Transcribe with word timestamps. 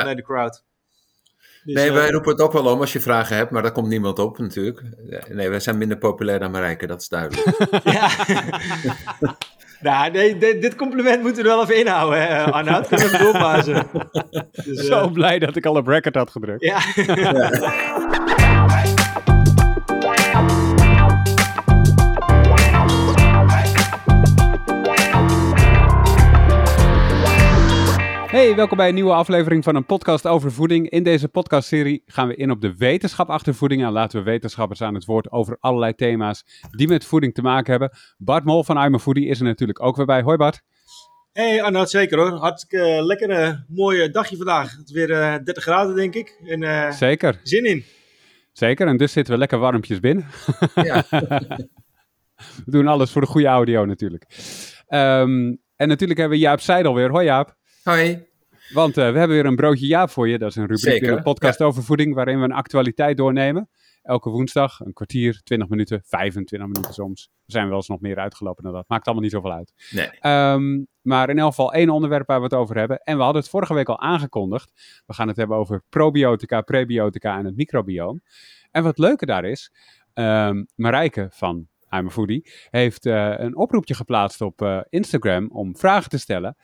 vanuit 0.00 0.16
de 0.16 0.22
crowd. 0.22 0.62
Dus, 1.64 1.74
nee, 1.74 1.92
wij 1.92 2.10
roepen 2.10 2.30
het 2.30 2.40
ook 2.40 2.52
wel 2.52 2.66
om 2.66 2.80
als 2.80 2.92
je 2.92 3.00
vragen 3.00 3.36
hebt, 3.36 3.50
maar 3.50 3.62
daar 3.62 3.72
komt 3.72 3.88
niemand 3.88 4.18
op 4.18 4.38
natuurlijk. 4.38 4.82
Nee, 5.28 5.48
wij 5.48 5.60
zijn 5.60 5.78
minder 5.78 5.98
populair 5.98 6.38
dan 6.38 6.50
Marijke, 6.50 6.86
dat 6.86 7.00
is 7.00 7.08
duidelijk. 7.08 7.46
ja. 7.84 8.10
nou, 9.80 10.10
nee, 10.10 10.38
dit, 10.38 10.76
compliment 10.76 11.22
moeten 11.22 11.42
we 11.42 11.48
wel 11.48 11.62
even 11.62 11.78
inhouden, 11.78 12.26
hè, 12.26 12.44
Arnoud. 12.44 12.88
Kunnen 12.88 13.10
we 13.10 13.18
doorpassen. 13.18 13.86
Dus, 14.64 14.86
Zo 14.86 15.08
blij 15.08 15.38
dat 15.38 15.56
ik 15.56 15.66
al 15.66 15.74
op 15.74 15.86
record 15.86 16.14
had 16.14 16.30
gedrukt. 16.30 16.64
ja. 16.64 16.80
Hey, 28.42 28.54
welkom 28.54 28.76
bij 28.76 28.88
een 28.88 28.94
nieuwe 28.94 29.12
aflevering 29.12 29.64
van 29.64 29.74
een 29.74 29.86
podcast 29.86 30.26
over 30.26 30.52
voeding. 30.52 30.90
In 30.90 31.02
deze 31.02 31.28
podcastserie 31.28 32.02
gaan 32.06 32.28
we 32.28 32.34
in 32.34 32.50
op 32.50 32.60
de 32.60 32.76
wetenschap 32.76 33.30
achter 33.30 33.54
voeding 33.54 33.84
en 33.84 33.92
laten 33.92 34.18
we 34.18 34.24
wetenschappers 34.24 34.82
aan 34.82 34.94
het 34.94 35.04
woord 35.04 35.30
over 35.30 35.56
allerlei 35.60 35.94
thema's 35.94 36.44
die 36.70 36.88
met 36.88 37.04
voeding 37.04 37.34
te 37.34 37.42
maken 37.42 37.70
hebben. 37.70 37.90
Bart 38.18 38.44
Mol 38.44 38.64
van 38.64 38.84
I'm 38.84 38.98
Foodie 38.98 39.26
is 39.26 39.38
er 39.38 39.44
natuurlijk 39.44 39.82
ook 39.82 39.96
weer 39.96 40.06
bij. 40.06 40.22
Hoi 40.22 40.36
Bart. 40.36 40.62
Hey 41.32 41.62
Arnoud, 41.62 41.90
zeker 41.90 42.18
hoor. 42.18 42.30
Hartstikke 42.30 42.96
uh, 42.96 43.04
lekker, 43.04 43.30
uh, 43.30 43.52
mooi 43.68 44.10
dagje 44.10 44.36
vandaag. 44.36 44.76
Het 44.76 44.88
is 44.88 44.94
weer 44.94 45.06
30 45.06 45.56
eh, 45.56 45.62
graden 45.62 45.94
denk 45.94 46.14
ik. 46.14 46.40
En, 46.44 46.62
uh, 46.62 46.90
zeker. 46.90 47.40
Zin 47.42 47.64
in. 47.64 47.84
Zeker, 48.52 48.86
en 48.86 48.96
dus 48.96 49.12
zitten 49.12 49.32
we 49.32 49.38
lekker 49.38 49.58
warmpjes 49.58 50.00
binnen. 50.00 50.26
Ja. 50.74 51.04
we 52.64 52.70
doen 52.70 52.86
alles 52.86 53.10
voor 53.10 53.20
de 53.20 53.28
goede 53.28 53.46
audio 53.46 53.84
natuurlijk. 53.84 54.26
Um, 54.88 55.60
en 55.76 55.88
natuurlijk 55.88 56.20
hebben 56.20 56.38
we 56.38 56.44
Jaap 56.44 56.60
Seidel 56.60 56.94
weer. 56.94 57.10
Hoi 57.10 57.24
Jaap. 57.24 57.56
Hoi. 57.82 58.30
Want 58.72 58.98
uh, 58.98 59.10
we 59.10 59.18
hebben 59.18 59.36
weer 59.36 59.46
een 59.46 59.56
broodje 59.56 59.86
Jaap 59.86 60.10
voor 60.10 60.28
je. 60.28 60.38
Dat 60.38 60.50
is 60.50 60.56
een 60.56 60.66
rubriek 60.66 61.02
in 61.02 61.12
een 61.12 61.22
podcast 61.22 61.62
over 61.62 61.82
voeding 61.82 62.14
waarin 62.14 62.38
we 62.38 62.44
een 62.44 62.52
actualiteit 62.52 63.16
doornemen. 63.16 63.68
Elke 64.02 64.30
woensdag, 64.30 64.80
een 64.80 64.92
kwartier, 64.92 65.40
20 65.44 65.68
minuten, 65.68 66.02
25 66.04 66.68
minuten 66.68 66.94
soms. 66.94 67.30
Er 67.46 67.52
zijn 67.52 67.66
wel 67.68 67.76
eens 67.76 67.88
nog 67.88 68.00
meer 68.00 68.18
uitgelopen 68.18 68.64
dan 68.64 68.72
dat. 68.72 68.88
Maakt 68.88 69.04
allemaal 69.06 69.22
niet 69.22 69.32
zoveel 69.32 69.52
uit. 69.52 69.72
Nee. 69.90 70.32
Um, 70.52 70.86
maar 71.02 71.30
in 71.30 71.38
elk 71.38 71.48
geval 71.48 71.72
één 71.72 71.90
onderwerp 71.90 72.26
waar 72.26 72.38
we 72.38 72.44
het 72.44 72.54
over 72.54 72.76
hebben. 72.76 72.98
En 72.98 73.16
we 73.16 73.22
hadden 73.22 73.42
het 73.42 73.50
vorige 73.50 73.74
week 73.74 73.88
al 73.88 74.00
aangekondigd. 74.00 74.72
We 75.06 75.14
gaan 75.14 75.28
het 75.28 75.36
hebben 75.36 75.56
over 75.56 75.82
probiotica, 75.88 76.60
prebiotica 76.60 77.38
en 77.38 77.44
het 77.44 77.56
microbioom. 77.56 78.22
En 78.70 78.82
wat 78.82 78.98
leuke 78.98 79.26
daar 79.26 79.44
is, 79.44 79.72
um, 80.14 80.66
Marijke 80.74 81.28
van 81.30 81.68
I'm 81.90 82.06
a 82.06 82.10
Foodie 82.10 82.50
heeft 82.70 83.06
uh, 83.06 83.34
een 83.36 83.56
oproepje 83.56 83.94
geplaatst 83.94 84.40
op 84.40 84.62
uh, 84.62 84.80
Instagram 84.88 85.48
om 85.50 85.76
vragen 85.76 86.10
te 86.10 86.18
stellen. 86.18 86.56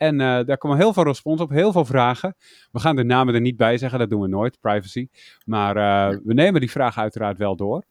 En 0.00 0.20
uh, 0.20 0.40
daar 0.44 0.58
komen 0.58 0.76
heel 0.76 0.92
veel 0.92 1.04
respons 1.04 1.40
op, 1.40 1.50
heel 1.50 1.72
veel 1.72 1.84
vragen. 1.84 2.36
We 2.72 2.80
gaan 2.80 2.96
de 2.96 3.04
namen 3.04 3.34
er 3.34 3.40
niet 3.40 3.56
bij 3.56 3.78
zeggen, 3.78 3.98
dat 3.98 4.10
doen 4.10 4.20
we 4.20 4.28
nooit, 4.28 4.60
privacy. 4.60 5.08
Maar 5.44 5.76
uh, 5.76 6.18
we 6.24 6.34
nemen 6.34 6.60
die 6.60 6.70
vragen 6.70 7.02
uiteraard 7.02 7.38
wel 7.38 7.56
door. 7.56 7.84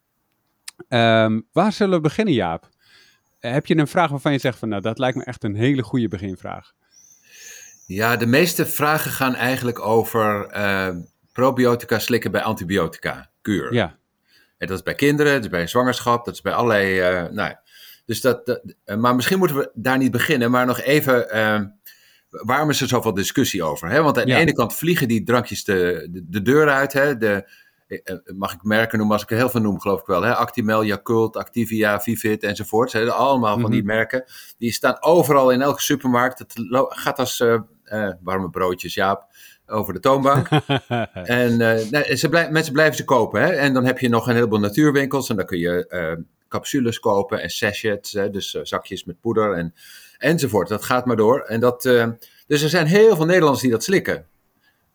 Um, 0.88 1.48
waar 1.52 1.72
zullen 1.72 1.96
we 1.96 2.02
beginnen, 2.02 2.34
Jaap? 2.34 2.70
Heb 3.40 3.66
je 3.66 3.78
een 3.78 3.88
vraag 3.88 4.10
waarvan 4.10 4.32
je 4.32 4.38
zegt 4.38 4.60
van, 4.60 4.70
nou, 4.70 4.82
dat 4.82 4.98
lijkt 4.98 5.18
me 5.18 5.24
echt 5.24 5.44
een 5.44 5.56
hele 5.56 5.84
goede 5.84 6.08
beginvraag? 6.08 6.74
Ja, 7.86 8.18
de 8.18 8.26
meeste 8.26 8.66
vragen 8.66 9.12
gaan 9.12 9.36
eigenlijk 9.36 9.80
over 9.80 10.56
uh, 10.56 10.96
probiotica 11.32 12.00
slikken 12.00 12.32
bij 12.32 12.42
antibiotica, 12.42 13.30
kuur. 13.42 13.74
Ja. 13.74 13.98
En 14.58 14.68
dat 14.68 14.78
is 14.78 14.84
bij 14.84 14.96
kinderen, 14.96 15.34
dat 15.34 15.44
is 15.44 15.50
bij 15.50 15.68
zwangerschap, 15.68 16.26
dat 16.26 16.34
is 16.34 16.42
bij 16.42 16.54
allerlei, 16.54 17.00
nou 17.32 17.54
dus 18.10 18.22
dat, 18.22 18.46
dat 18.46 18.62
maar 18.98 19.16
misschien 19.16 19.38
moeten 19.38 19.58
we 19.58 19.72
daar 19.74 19.98
niet 19.98 20.12
beginnen, 20.12 20.52
maar 20.52 20.66
nog 20.66 20.82
even 20.82 21.30
ehm, 21.30 21.66
waarom 22.30 22.70
is 22.70 22.82
er 22.82 22.88
zoveel 22.88 23.14
discussie 23.14 23.64
over? 23.64 23.90
Hè? 23.90 24.02
Want 24.02 24.18
aan 24.20 24.26
de 24.26 24.36
ene 24.36 24.54
kant 24.54 24.76
vliegen 24.76 25.08
die 25.08 25.24
drankjes 25.24 25.64
de, 25.64 26.08
de, 26.28 26.42
deur 26.42 26.70
uit. 26.70 26.94
Hè? 26.94 27.18
De, 27.18 27.50
eh, 27.88 28.00
eh, 28.04 28.18
mag 28.36 28.54
ik 28.54 28.64
merken 28.64 28.98
noemen 28.98 29.16
als 29.16 29.24
ik 29.24 29.32
er 29.32 29.38
heel 29.38 29.50
veel 29.50 29.62
noem, 29.62 29.80
geloof 29.80 30.00
ik 30.00 30.06
wel. 30.06 30.22
Hè? 30.22 30.36
Actimel, 30.36 30.84
Yakult, 30.84 31.38
Activia, 31.38 32.00
Vivit 32.00 32.44
enzovoort. 32.44 32.92
Hè? 32.92 33.12
Allemaal 33.12 33.60
van 33.60 33.72
die 33.72 33.84
mhm. 33.84 33.90
merken. 33.96 34.24
Die 34.58 34.72
staan 34.72 35.04
overal 35.04 35.52
in 35.52 35.62
elke 35.62 35.82
supermarkt. 35.82 36.40
Het 36.40 36.54
gaat 36.90 37.20
als 37.20 37.40
uh, 37.40 37.60
warme 38.22 38.50
broodjes, 38.50 38.94
Jaap, 38.94 39.26
over 39.68 39.94
de 39.94 40.00
toonbank. 40.00 40.48
en 41.14 41.58
nee, 41.58 42.18
ze 42.18 42.30
blij, 42.30 42.52
mensen 42.52 42.74
blijven 42.74 42.96
ze 42.96 43.04
kopen. 43.04 43.42
Hè? 43.42 43.50
En 43.50 43.74
dan 43.74 43.86
heb 43.86 44.00
je 44.00 44.10
nog 44.10 44.28
een 44.28 44.36
heleboel 44.36 44.60
natuurwinkels. 44.60 45.30
En 45.30 45.36
dan 45.36 45.46
kun 45.46 45.60
je 45.60 46.24
capsules 46.48 47.00
kopen 47.00 47.42
en 47.42 47.50
sachets. 47.50 48.12
Hè? 48.12 48.30
Dus 48.30 48.52
zakjes 48.52 49.04
met 49.04 49.22
poeder 49.22 49.54
en 49.54 49.74
enzovoort. 50.20 50.68
Dat 50.68 50.84
gaat 50.84 51.06
maar 51.06 51.16
door. 51.16 51.40
En 51.42 51.60
dat, 51.60 51.86
uh, 51.86 52.08
dus 52.48 52.62
er 52.62 52.70
zijn 52.70 52.88
heel 52.88 53.16
veel 53.16 53.26
Nederlanders 53.26 53.62
die 53.62 53.72
dat 53.72 53.84
slikken. 53.84 54.26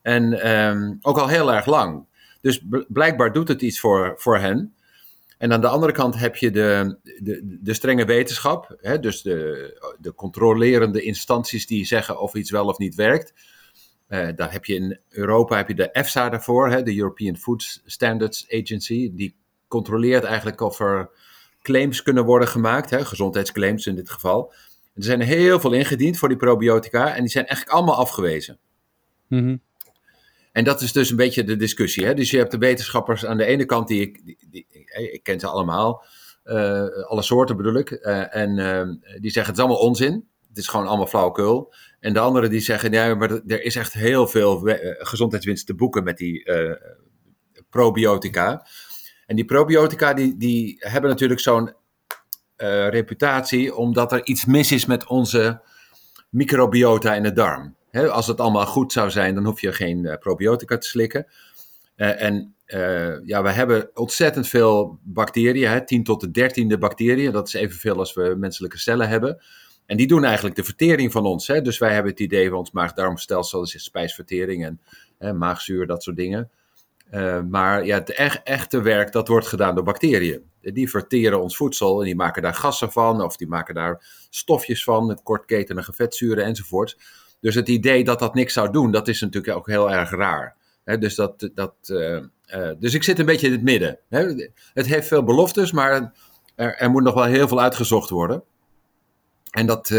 En 0.03 0.53
um, 0.53 0.99
ook 1.01 1.19
al 1.19 1.29
heel 1.29 1.53
erg 1.53 1.67
lang. 1.67 2.07
Dus 2.41 2.65
blijkbaar 2.89 3.33
doet 3.33 3.49
het 3.49 3.62
iets 3.62 3.81
voor, 3.81 4.15
voor 4.17 4.39
hen. 4.39 4.75
En 5.39 5.53
aan 5.53 5.61
de 5.61 5.69
andere 5.69 5.93
kant 5.93 6.19
heb 6.19 6.37
je 6.37 6.51
de, 6.51 6.99
de, 7.03 7.59
de 7.62 7.75
strenge 7.75 8.05
wetenschap. 8.05 8.77
Hè, 8.81 8.99
dus 8.99 9.23
de, 9.23 9.97
de 10.01 10.15
controlerende 10.15 11.03
instanties 11.03 11.67
die 11.67 11.87
zeggen 11.87 12.21
of 12.21 12.35
iets 12.35 12.51
wel 12.51 12.67
of 12.67 12.79
niet 12.79 12.95
werkt. 12.95 13.33
Uh, 14.09 14.29
daar 14.37 14.53
heb 14.53 14.65
je 14.65 14.75
in 14.75 14.99
Europa 15.09 15.56
heb 15.56 15.69
je 15.69 15.75
de 15.75 15.91
EFSA 15.91 16.29
daarvoor, 16.29 16.71
hè, 16.71 16.83
de 16.83 16.97
European 16.97 17.37
Food 17.37 17.83
Standards 17.85 18.47
Agency. 18.51 19.11
Die 19.15 19.37
controleert 19.69 20.25
eigenlijk 20.25 20.61
of 20.61 20.81
er 20.81 21.11
claims 21.62 22.03
kunnen 22.03 22.25
worden 22.25 22.49
gemaakt, 22.49 22.91
hè, 22.91 23.05
gezondheidsclaims 23.05 23.87
in 23.87 23.95
dit 23.95 24.11
geval. 24.11 24.53
Er 24.94 25.03
zijn 25.03 25.21
heel 25.21 25.60
veel 25.60 25.72
ingediend 25.72 26.19
voor 26.19 26.28
die 26.28 26.37
probiotica 26.37 27.15
en 27.15 27.21
die 27.21 27.31
zijn 27.31 27.47
eigenlijk 27.47 27.77
allemaal 27.77 27.97
afgewezen. 27.97 28.59
Mm 29.28 29.62
En 30.53 30.65
dat 30.65 30.81
is 30.81 30.93
dus 30.93 31.10
een 31.10 31.16
beetje 31.16 31.44
de 31.44 31.56
discussie. 31.56 32.05
Hè? 32.05 32.15
Dus 32.15 32.31
je 32.31 32.38
hebt 32.38 32.50
de 32.50 32.59
wetenschappers 32.59 33.27
aan 33.27 33.37
de 33.37 33.44
ene 33.44 33.65
kant, 33.65 33.88
die 33.88 34.00
ik, 34.00 34.37
die, 34.50 34.66
ik 35.12 35.22
ken 35.22 35.41
ze 35.41 35.47
allemaal, 35.47 36.05
uh, 36.44 36.88
alle 37.06 37.22
soorten 37.22 37.56
bedoel 37.56 37.75
ik, 37.75 37.91
uh, 37.91 38.37
en 38.37 38.59
uh, 38.59 39.21
die 39.21 39.31
zeggen 39.31 39.53
het 39.53 39.56
is 39.56 39.59
allemaal 39.59 39.87
onzin. 39.87 40.28
Het 40.49 40.59
is 40.59 40.69
gewoon 40.69 40.87
allemaal 40.87 41.06
flauwekul. 41.06 41.75
En 42.00 42.12
de 42.12 42.19
anderen 42.19 42.50
die 42.50 42.61
zeggen, 42.61 42.93
ja, 42.93 43.15
maar 43.15 43.31
er 43.31 43.62
is 43.62 43.76
echt 43.76 43.93
heel 43.93 44.26
veel 44.26 44.61
gezondheidswinst 44.99 45.66
te 45.66 45.75
boeken 45.75 46.05
met 46.05 46.16
die 46.16 46.50
probiotica. 47.71 48.66
En 49.26 49.37
die 49.37 49.44
probiotica 49.44 50.15
die, 50.15 50.37
die 50.37 50.76
hebben 50.78 51.11
natuurlijk 51.11 51.41
zo'n 51.41 51.72
uh, 52.56 52.88
reputatie 52.88 53.75
omdat 53.75 54.12
er 54.12 54.26
iets 54.26 54.44
mis 54.44 54.72
is 54.72 54.87
met 54.87 55.06
onze 55.06 55.60
microbiota 56.28 57.15
in 57.15 57.22
de 57.22 57.32
darm. 57.32 57.76
als 57.92 58.26
het 58.26 58.41
allemaal 58.41 58.66
goed 58.66 58.92
zou 58.92 59.10
zijn, 59.10 59.34
dan 59.34 59.44
hoef 59.44 59.60
je 59.60 59.72
geen 59.72 60.04
uh, 60.04 60.15
probiotica 60.15 60.78
te 60.78 60.87
slikken. 60.87 61.26
Uh, 61.97 62.22
en 62.22 62.54
ja, 63.25 63.43
we 63.43 63.50
hebben 63.50 63.91
ontzettend 63.94 64.48
veel 64.48 64.98
bacteriën, 65.03 65.70
hè, 65.70 65.84
10 65.84 66.04
tot 66.04 66.34
de 66.34 66.50
13e 66.75 66.78
bacteriën. 66.78 67.32
Dat 67.32 67.47
is 67.47 67.54
evenveel 67.54 67.98
als 67.98 68.14
we 68.14 68.34
menselijke 68.38 68.78
cellen 68.78 69.09
hebben. 69.09 69.43
En 69.87 69.97
die 69.97 70.06
doen 70.06 70.25
eigenlijk 70.25 70.56
de 70.56 70.64
vertering 70.64 71.12
van 71.12 71.26
ons. 71.26 71.47
Hè. 71.47 71.62
Dus 71.62 71.78
wij 71.78 71.93
hebben 71.93 72.10
het 72.10 72.20
idee 72.20 72.48
van 72.48 72.59
ons 72.59 72.70
maag-darmstelsel, 72.70 73.66
spijsvertering 73.66 74.64
en 74.64 74.81
hè, 75.19 75.32
maagzuur, 75.32 75.87
dat 75.87 76.03
soort 76.03 76.16
dingen. 76.16 76.50
Maar 77.48 77.87
ja, 77.87 77.98
het 77.98 78.10
echt, 78.10 78.43
echte 78.43 78.82
werk, 78.82 79.12
dat 79.12 79.28
wordt 79.28 79.47
gedaan 79.47 79.75
door 79.75 79.84
bacteriën. 79.84 80.43
Die 80.72 80.91
verteren 80.91 81.42
ons 81.42 81.56
voedsel 81.56 81.98
en 81.98 82.04
die 82.04 82.16
maken 82.16 82.42
daar 82.42 82.54
gassen 82.54 82.92
van, 82.92 83.22
of 83.22 83.36
die 83.36 83.48
maken 83.48 83.75
daar 83.75 84.26
stofjes 84.30 84.84
van, 84.84 85.06
met 85.06 85.22
kortketenige 85.22 85.92
vetzuren 85.92 86.44
enzovoort. 86.44 86.97
Dus 87.41 87.54
het 87.54 87.69
idee 87.69 88.04
dat 88.04 88.19
dat 88.19 88.34
niks 88.34 88.52
zou 88.52 88.72
doen, 88.72 88.91
dat 88.91 89.08
is 89.08 89.20
natuurlijk 89.20 89.56
ook 89.56 89.66
heel 89.66 89.91
erg 89.91 90.10
raar. 90.10 90.56
dus, 90.98 91.14
dat, 91.14 91.50
dat, 91.54 91.75
uh, 91.86 92.20
uh, 92.54 92.70
dus 92.78 92.94
ik 92.94 93.02
zit 93.02 93.19
een 93.19 93.26
beetje 93.26 93.47
in 93.47 93.52
het 93.52 93.62
midden. 93.62 93.98
het 94.75 94.86
heeft 94.86 95.08
veel 95.08 95.25
beloftes, 95.25 95.72
maar 95.72 96.12
er, 96.54 96.76
er, 96.76 96.91
moet 96.91 97.02
nog 97.02 97.14
wel 97.14 97.25
heel 97.25 97.48
veel 97.48 97.60
uitgezocht 97.60 98.10
worden. 98.10 98.42
En 99.50 99.66
dat, 99.66 99.91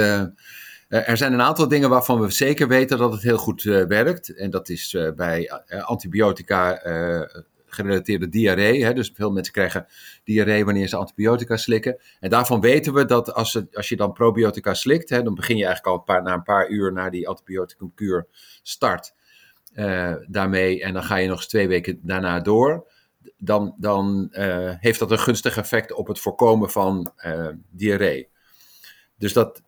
eh, 0.89 1.09
er 1.09 1.17
zijn 1.17 1.33
een 1.33 1.41
aantal 1.41 1.67
dingen 1.67 1.89
waarvan 1.89 2.21
we 2.21 2.31
zeker 2.31 2.67
weten 2.67 2.97
dat 2.97 3.11
het 3.11 3.21
heel 3.21 3.37
goed 3.37 3.65
eh, 3.65 3.83
werkt. 3.83 4.35
En 4.35 4.49
dat 4.49 4.69
is 4.69 4.93
eh, 4.93 5.11
bij 5.11 5.51
antibiotica 5.81 6.81
gerelateerde 7.75 8.30
diarree. 8.30 8.86
Hè? 8.86 8.94
Dus 8.94 9.12
veel 9.16 9.31
mensen 9.31 9.54
krijgen 9.54 9.88
diarree 10.24 10.66
wanneer 10.66 10.88
ze 10.88 10.95
antibiotica 10.95 11.57
slikken. 11.57 11.98
En 12.19 12.30
daarvan 12.30 12.62
weten 12.62 12.94
we 12.94 13.06
dat 13.06 13.33
als, 13.33 13.62
als 13.74 13.89
je 13.89 13.95
dan 13.95 14.13
probiotica 14.13 14.74
slikt, 14.74 15.10
hè, 15.10 15.24
dan 15.24 15.36
begin 15.36 15.57
je 15.57 15.66
eigenlijk 15.66 15.94
al 15.94 16.00
een 16.00 16.16
paar, 16.16 16.24
na 16.24 16.33
een 16.33 16.44
paar 16.44 16.69
uur 16.69 16.94
na 16.94 17.10
die 17.10 17.27
antibioticumkuur 17.27 18.27
start 18.62 19.13
daarmee. 20.27 20.83
En 20.83 20.94
dan 20.94 21.04
ga 21.04 21.16
je 21.16 21.27
nog 21.27 21.38
eens 21.38 21.48
twee 21.48 21.68
weken 21.68 22.00
daarna 22.01 22.39
door. 22.39 22.92
Dan, 23.38 23.75
dan 23.78 24.28
heeft 24.80 25.00
dat 25.00 25.12
een 25.12 25.19
gunstig 25.19 25.57
effect 25.57 25.94
op 25.94 26.07
het 26.07 26.19
voorkomen 26.19 26.69
van 26.71 27.13
diarree. 27.69 28.30
Dus 29.18 29.33
dat, 29.33 29.62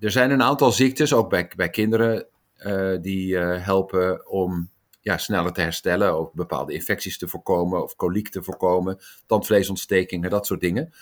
er 0.00 0.10
zijn 0.10 0.30
een 0.30 0.42
aantal 0.42 0.72
ziektes, 0.72 1.12
ook 1.12 1.30
bij, 1.30 1.52
bij 1.56 1.70
kinderen, 1.70 2.26
die 3.00 3.36
helpen 3.38 4.28
om 4.28 4.70
ja, 5.06 5.18
sneller 5.18 5.52
te 5.52 5.60
herstellen, 5.60 6.18
of 6.18 6.32
bepaalde 6.32 6.72
infecties 6.72 7.18
te 7.18 7.28
voorkomen, 7.28 7.82
of 7.82 7.96
koliek 7.96 8.28
te 8.28 8.42
voorkomen, 8.42 8.98
tandvleesontstekingen, 9.26 10.30
dat 10.30 10.46
soort 10.46 10.60
dingen. 10.60 10.92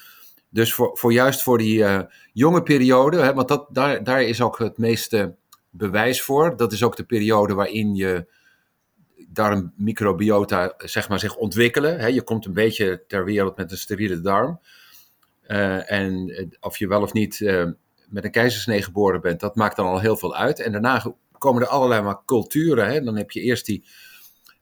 Dus 0.48 0.74
voor, 0.74 0.98
voor 0.98 1.12
juist 1.12 1.42
voor 1.42 1.58
die 1.58 1.78
uh, 1.78 2.00
jonge 2.32 2.62
periode, 2.62 3.16
hè, 3.16 3.34
want 3.34 3.48
dat, 3.48 3.66
daar, 3.70 4.04
daar 4.04 4.22
is 4.22 4.40
ook 4.40 4.58
het 4.58 4.78
meeste 4.78 5.34
bewijs 5.70 6.22
voor. 6.22 6.56
Dat 6.56 6.72
is 6.72 6.82
ook 6.82 6.96
de 6.96 7.04
periode 7.04 7.54
waarin 7.54 7.94
je 7.94 8.26
darmmicrobiota 9.28 10.74
zeg 10.76 11.08
maar, 11.08 11.18
zich 11.18 11.36
ontwikkelen. 11.36 12.14
je 12.14 12.22
komt 12.22 12.46
een 12.46 12.52
beetje 12.52 13.04
ter 13.06 13.24
wereld 13.24 13.56
met 13.56 13.70
een 13.70 13.78
steriele 13.78 14.20
darm. 14.20 14.60
Uh, 15.46 15.90
en 15.92 16.56
of 16.60 16.78
je 16.78 16.88
wel 16.88 17.02
of 17.02 17.12
niet 17.12 17.40
met 18.08 18.24
een 18.24 18.30
keizersnee 18.30 18.82
geboren 18.82 19.20
bent, 19.20 19.40
dat 19.40 19.56
maakt 19.56 19.76
dan 19.76 19.86
al 19.86 20.00
heel 20.00 20.16
veel 20.16 20.36
uit. 20.36 20.60
En 20.60 20.72
daarna 20.72 21.14
komen 21.38 21.62
er 21.62 21.68
allerlei 21.68 22.02
maar 22.02 22.24
culturen. 22.24 22.88
Hè? 22.88 23.00
Dan 23.00 23.16
heb 23.16 23.30
je 23.30 23.40
eerst 23.40 23.66
die 23.66 23.84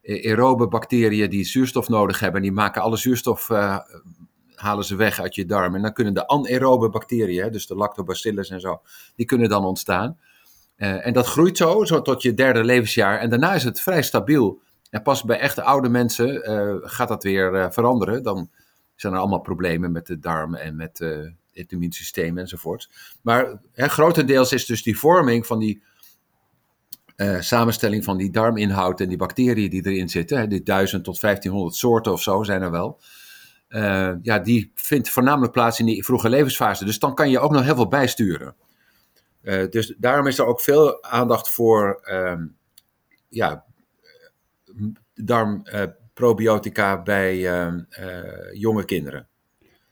aerobe 0.04 0.69
bacteriën 0.69 1.30
die 1.30 1.44
zuurstof 1.44 1.88
nodig 1.88 2.20
hebben. 2.20 2.42
Die 2.42 2.52
maken 2.52 2.82
alle 2.82 2.96
zuurstof, 2.96 3.48
uh, 3.50 3.78
halen 4.54 4.84
ze 4.84 4.96
weg 4.96 5.20
uit 5.20 5.34
je 5.34 5.46
darm. 5.46 5.74
En 5.74 5.82
dan 5.82 5.92
kunnen 5.92 6.14
de 6.14 6.26
anaerobe 6.28 6.88
bacteriën, 6.88 7.52
dus 7.52 7.66
de 7.66 7.74
lactobacillus 7.74 8.50
en 8.50 8.60
zo, 8.60 8.82
die 9.16 9.26
kunnen 9.26 9.48
dan 9.48 9.64
ontstaan. 9.64 10.19
Uh, 10.76 11.06
en 11.06 11.12
dat 11.12 11.26
groeit 11.26 11.56
zo, 11.56 11.84
zo 11.84 12.02
tot 12.02 12.22
je 12.22 12.34
derde 12.34 12.64
levensjaar. 12.64 13.18
En 13.18 13.30
daarna 13.30 13.54
is 13.54 13.64
het 13.64 13.80
vrij 13.80 14.02
stabiel. 14.02 14.60
En 14.90 15.02
pas 15.02 15.22
bij 15.22 15.38
echte 15.38 15.62
oude 15.62 15.88
mensen 15.88 16.40
gaat 16.88 17.08
dat 17.08 17.22
weer 17.22 17.72
veranderen. 17.72 18.22
Dan 18.22 18.50
zijn 18.96 19.12
er 19.12 19.18
allemaal 19.18 19.40
problemen 19.40 19.92
met 19.92 20.06
de 20.06 20.18
darmen 20.18 20.60
en 20.60 20.76
met 20.76 20.98
het 21.52 21.72
immuunsysteem 21.72 22.38
enzovoort. 22.38 22.88
Maar 23.22 23.60
grotendeels 23.75 24.52
is 24.52 24.66
dus 24.66 24.82
die 24.82 24.98
vorming 24.98 25.46
van 25.46 25.58
die 25.58 25.82
uh, 27.17 27.41
samenstelling 27.41 28.05
van 28.05 28.17
die 28.17 28.31
darminhoud 28.31 29.00
en 29.00 29.09
die 29.09 29.17
bacteriën 29.17 29.70
die 29.70 29.87
erin 29.87 30.09
zitten, 30.09 30.38
hè, 30.38 30.47
die 30.47 30.62
1000 30.62 31.05
tot 31.05 31.20
1500 31.20 31.76
soorten 31.76 32.12
of 32.12 32.23
zo 32.23 32.43
zijn 32.43 32.62
er 32.62 32.70
wel. 32.70 33.00
Uh, 33.69 34.12
ja, 34.23 34.38
die 34.38 34.73
vindt 34.75 35.09
voornamelijk 35.09 35.53
plaats 35.53 35.81
in 35.81 35.87
die 35.87 36.05
vroege 36.05 36.29
levensfase. 36.29 36.85
Dus 36.85 36.99
dan 36.99 37.14
kan 37.14 37.31
je 37.31 37.38
ook 37.38 37.53
nog 37.53 37.62
heel 37.62 37.75
veel 37.75 37.88
bijsturen. 37.88 38.55
Uh, 39.43 39.70
dus 39.70 39.94
daarom 39.99 40.26
is 40.26 40.38
er 40.38 40.47
ook 40.47 40.61
veel 40.61 41.03
aandacht 41.03 41.50
voor 41.50 42.00
uh, 42.05 42.41
ja, 43.29 43.64
darmprobiotica 45.14 47.03
bij 47.03 47.38
jonge 48.53 48.85
kinderen. 48.85 49.29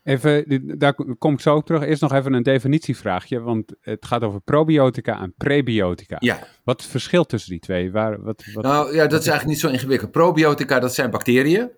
Even, 0.03 0.63
daar 0.79 0.93
kom 1.17 1.33
ik 1.33 1.39
zo 1.39 1.55
op 1.55 1.65
terug. 1.65 1.83
Eerst 1.83 2.01
nog 2.01 2.13
even 2.13 2.33
een 2.33 2.43
definitievraagje, 2.43 3.39
want 3.39 3.73
het 3.81 4.05
gaat 4.05 4.23
over 4.23 4.41
probiotica 4.41 5.21
en 5.21 5.33
prebiotica. 5.37 6.15
Ja. 6.19 6.47
Wat 6.63 6.77
is 6.77 6.83
het 6.83 6.91
verschil 6.91 7.25
tussen 7.25 7.51
die 7.51 7.59
twee? 7.59 7.91
Waar, 7.91 8.21
wat, 8.21 8.43
wat, 8.53 8.63
nou 8.63 8.95
ja, 8.95 9.07
dat 9.07 9.19
is 9.19 9.27
eigenlijk 9.27 9.45
niet 9.45 9.59
zo 9.59 9.67
ingewikkeld. 9.67 10.11
Probiotica, 10.11 10.79
dat 10.79 10.93
zijn 10.93 11.09
bacteriën 11.09 11.69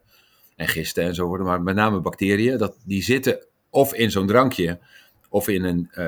en 0.55 0.67
gisten 0.67 1.03
en 1.03 1.15
zo 1.15 1.25
worden, 1.25 1.47
maar 1.47 1.61
met 1.61 1.75
name 1.75 2.01
bacteriën. 2.01 2.57
Dat, 2.57 2.77
die 2.85 3.03
zitten 3.03 3.45
of 3.69 3.93
in 3.93 4.11
zo'n 4.11 4.27
drankje, 4.27 4.79
of 5.29 5.47
in 5.47 5.63
een, 5.63 5.89
uh, 5.97 6.05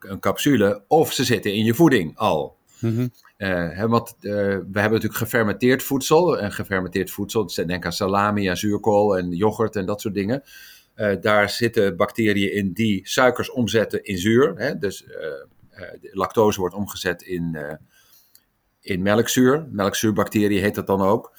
een, 0.00 0.20
capsule, 0.20 0.84
of 0.88 1.12
ze 1.12 1.24
zitten 1.24 1.54
in 1.54 1.64
je 1.64 1.74
voeding 1.74 2.16
al. 2.16 2.56
Mm 2.78 2.96
-hmm. 2.96 3.12
uh, 3.38 3.84
want 3.84 4.14
uh, 4.20 4.32
we 4.32 4.80
hebben 4.80 4.92
natuurlijk 4.92 5.14
gefermenteerd 5.14 5.82
voedsel. 5.82 6.38
En 6.38 6.52
gefermenteerd 6.52 7.10
voedsel, 7.10 7.50
denk 7.66 7.84
aan 7.84 7.92
salami 7.92 8.48
en 8.48 8.56
zuurkool 8.56 9.18
en 9.18 9.30
yoghurt 9.30 9.76
en 9.76 9.86
dat 9.86 10.00
soort 10.00 10.14
dingen. 10.14 10.42
Uh, 10.96 11.16
daar 11.20 11.50
zitten 11.50 11.96
bacteriën 11.96 12.52
in 12.52 12.72
die 12.72 13.08
suikers 13.08 13.50
omzetten 13.50 14.04
in 14.04 14.18
zuur. 14.18 14.52
Hè? 14.56 14.78
Dus 14.78 15.04
uh, 15.04 15.86
lactose 16.00 16.60
wordt 16.60 16.74
omgezet 16.74 17.22
in, 17.22 17.78
in 18.80 19.02
melkzuur. 19.02 19.68
Melkzuurbacteriën 19.70 20.62
heet 20.62 20.74
dat 20.74 20.86
dan 20.86 21.00
ook. 21.00 21.32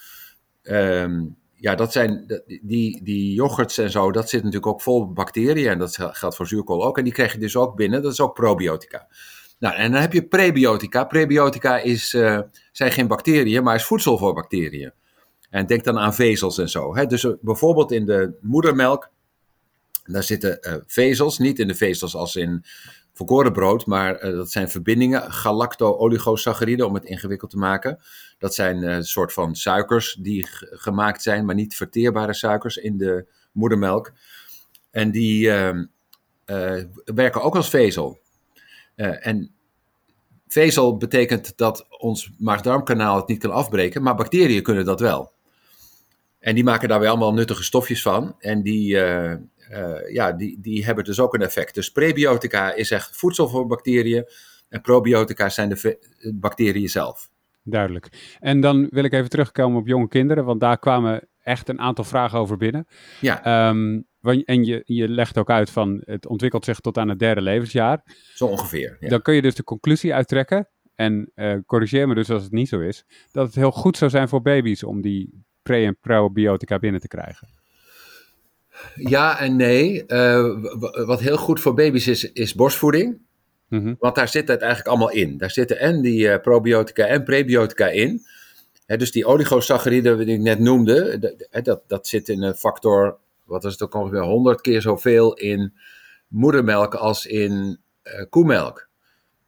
Um, 0.62 1.36
ja, 1.52 1.74
dat 1.74 1.92
zijn 1.92 2.42
die, 2.62 3.02
die 3.02 3.34
yoghurts 3.34 3.78
en 3.78 3.90
zo, 3.90 4.12
dat 4.12 4.28
zit 4.28 4.42
natuurlijk 4.42 4.72
ook 4.72 4.82
vol 4.82 5.12
bacteriën. 5.12 5.68
En 5.68 5.78
dat 5.78 5.96
geldt 5.96 6.36
voor 6.36 6.46
zuurkool 6.46 6.84
ook. 6.84 6.98
En 6.98 7.04
die 7.04 7.12
krijg 7.12 7.32
je 7.32 7.38
dus 7.38 7.56
ook 7.56 7.76
binnen. 7.76 8.02
Dat 8.02 8.12
is 8.12 8.20
ook 8.20 8.34
probiotica. 8.34 9.06
Nou, 9.58 9.74
en 9.74 9.92
dan 9.92 10.00
heb 10.00 10.12
je 10.12 10.26
prebiotica. 10.26 11.04
Prebiotica 11.04 11.78
is, 11.78 12.08
zijn 12.72 12.92
geen 12.92 13.06
bacteriën, 13.06 13.62
maar 13.62 13.74
is 13.74 13.84
voedsel 13.84 14.18
voor 14.18 14.34
bacteriën. 14.34 14.92
En 15.50 15.66
denk 15.66 15.84
dan 15.84 15.98
aan 15.98 16.14
vezels 16.14 16.58
en 16.58 16.68
zo. 16.68 16.96
Hè? 16.96 17.06
Dus 17.06 17.26
bijvoorbeeld 17.40 17.92
in 17.92 18.06
de 18.06 18.38
moedermelk 18.40 19.10
daar 20.04 20.22
zitten 20.22 20.58
uh, 20.60 20.74
vezels, 20.86 21.38
niet 21.38 21.58
in 21.58 21.68
de 21.68 21.74
vezels 21.74 22.14
als 22.14 22.36
in 22.36 22.64
volkoren 23.12 23.52
brood, 23.52 23.86
maar 23.86 24.24
uh, 24.24 24.36
dat 24.36 24.50
zijn 24.50 24.68
verbindingen, 24.68 25.32
galacto-oligosacchariden, 25.32 26.86
om 26.86 26.94
het 26.94 27.04
ingewikkeld 27.04 27.50
te 27.50 27.56
maken. 27.56 27.98
Dat 28.38 28.54
zijn 28.54 28.82
een 28.82 28.98
uh, 28.98 29.02
soort 29.02 29.32
van 29.32 29.56
suikers 29.56 30.16
die 30.20 30.46
gemaakt 30.60 31.22
zijn, 31.22 31.44
maar 31.44 31.54
niet 31.54 31.76
verteerbare 31.76 32.34
suikers 32.34 32.76
in 32.76 32.98
de 32.98 33.26
moedermelk. 33.52 34.12
En 34.90 35.10
die 35.10 35.50
ehm, 35.50 35.84
werken 37.04 37.42
ook 37.42 37.56
als 37.56 37.70
vezel. 37.70 38.20
en 38.94 39.54
vezel 40.48 40.96
betekent 40.96 41.56
dat 41.56 41.86
ons 41.98 42.30
maag-darmkanaal 42.38 43.16
het 43.16 43.28
niet 43.28 43.38
kan 43.38 43.50
afbreken, 43.50 44.02
maar 44.02 44.14
bacteriën 44.14 44.62
kunnen 44.62 44.84
dat 44.84 45.00
wel. 45.00 45.32
En 46.38 46.54
die 46.54 46.64
maken 46.64 46.88
daar 46.88 47.00
weer 47.00 47.08
allemaal 47.08 47.34
nuttige 47.34 47.62
stofjes 47.62 48.02
van. 48.02 48.34
En 48.38 48.62
die, 48.62 48.96
ja, 50.12 50.32
die, 50.32 50.60
die 50.60 50.84
hebben 50.84 51.04
dus 51.04 51.20
ook 51.20 51.34
een 51.34 51.42
effect. 51.42 51.74
Dus 51.74 51.90
prebiotica 51.90 52.74
is 52.74 52.90
echt 52.90 53.16
voedsel 53.16 53.48
voor 53.48 53.66
bacteriën. 53.66 54.24
En 54.68 54.80
probiotica 54.80 55.48
zijn 55.48 55.68
de 55.68 55.98
bacteriën 56.34 56.88
zelf. 56.88 57.28
Duidelijk. 57.62 58.36
En 58.40 58.60
dan 58.60 58.86
wil 58.90 59.04
ik 59.04 59.12
even 59.12 59.28
terugkomen 59.28 59.80
op 59.80 59.86
jonge 59.86 60.08
kinderen, 60.08 60.44
want 60.44 60.60
daar 60.60 60.78
kwamen 60.78 61.28
echt 61.42 61.68
een 61.68 61.80
aantal 61.80 62.04
vragen 62.04 62.38
over 62.38 62.56
binnen. 62.56 62.86
Ja. 63.20 63.68
Um, 63.68 64.06
en 64.44 64.64
je, 64.64 64.82
je 64.84 65.08
legt 65.08 65.38
ook 65.38 65.50
uit 65.50 65.70
van 65.70 66.02
het 66.04 66.26
ontwikkelt 66.26 66.64
zich 66.64 66.80
tot 66.80 66.98
aan 66.98 67.08
het 67.08 67.18
derde 67.18 67.40
levensjaar. 67.40 68.02
Zo 68.34 68.46
ongeveer. 68.46 68.96
Ja. 69.00 69.08
Dan 69.08 69.22
kun 69.22 69.34
je 69.34 69.42
dus 69.42 69.54
de 69.54 69.64
conclusie 69.64 70.14
uittrekken, 70.14 70.68
en 70.94 71.30
uh, 71.34 71.56
corrigeer 71.66 72.08
me 72.08 72.14
dus 72.14 72.30
als 72.30 72.42
het 72.42 72.52
niet 72.52 72.68
zo 72.68 72.80
is, 72.80 73.04
dat 73.30 73.46
het 73.46 73.54
heel 73.54 73.70
goed 73.70 73.96
zou 73.96 74.10
zijn 74.10 74.28
voor 74.28 74.42
baby's 74.42 74.82
om 74.82 75.00
die 75.00 75.44
pre- 75.62 75.84
en 75.84 75.98
probiotica 76.00 76.78
binnen 76.78 77.00
te 77.00 77.08
krijgen. 77.08 77.48
Ja 78.94 79.40
en 79.40 79.56
nee. 79.56 80.04
Uh, 80.06 80.56
wat 81.06 81.20
heel 81.20 81.36
goed 81.36 81.60
voor 81.60 81.74
baby's 81.74 82.06
is, 82.06 82.32
is 82.32 82.54
borstvoeding. 82.54 83.18
Mm 83.68 83.96
Want 83.98 84.14
daar 84.14 84.28
zit 84.28 84.48
het 84.48 84.60
eigenlijk 84.60 84.90
allemaal 84.90 85.10
in. 85.10 85.38
Daar 85.38 85.50
zitten 85.50 85.78
en 85.78 86.00
die 86.00 86.26
uh, 86.26 86.36
probiotica 86.40 87.06
en 87.06 87.24
prebiotica 87.24 87.88
in. 87.88 88.22
dus 88.86 89.12
die 89.12 89.26
oligosacchariden 89.26 90.18
die 90.18 90.34
ik 90.34 90.40
net 90.40 90.58
noemde, 90.58 91.18
dat, 91.62 91.82
dat 91.86 92.06
zit 92.06 92.28
in 92.28 92.42
een 92.42 92.54
factor, 92.54 93.18
wat 93.44 93.64
is 93.64 93.72
het 93.72 93.82
ook 93.82 93.94
ongeveer, 93.94 94.22
100 94.22 94.60
keer 94.60 94.80
zoveel 94.80 95.34
in 95.34 95.74
moedermelk 96.28 96.94
als 96.94 97.26
in 97.26 97.78
uh, 98.04 98.24
koemelk. 98.30 98.88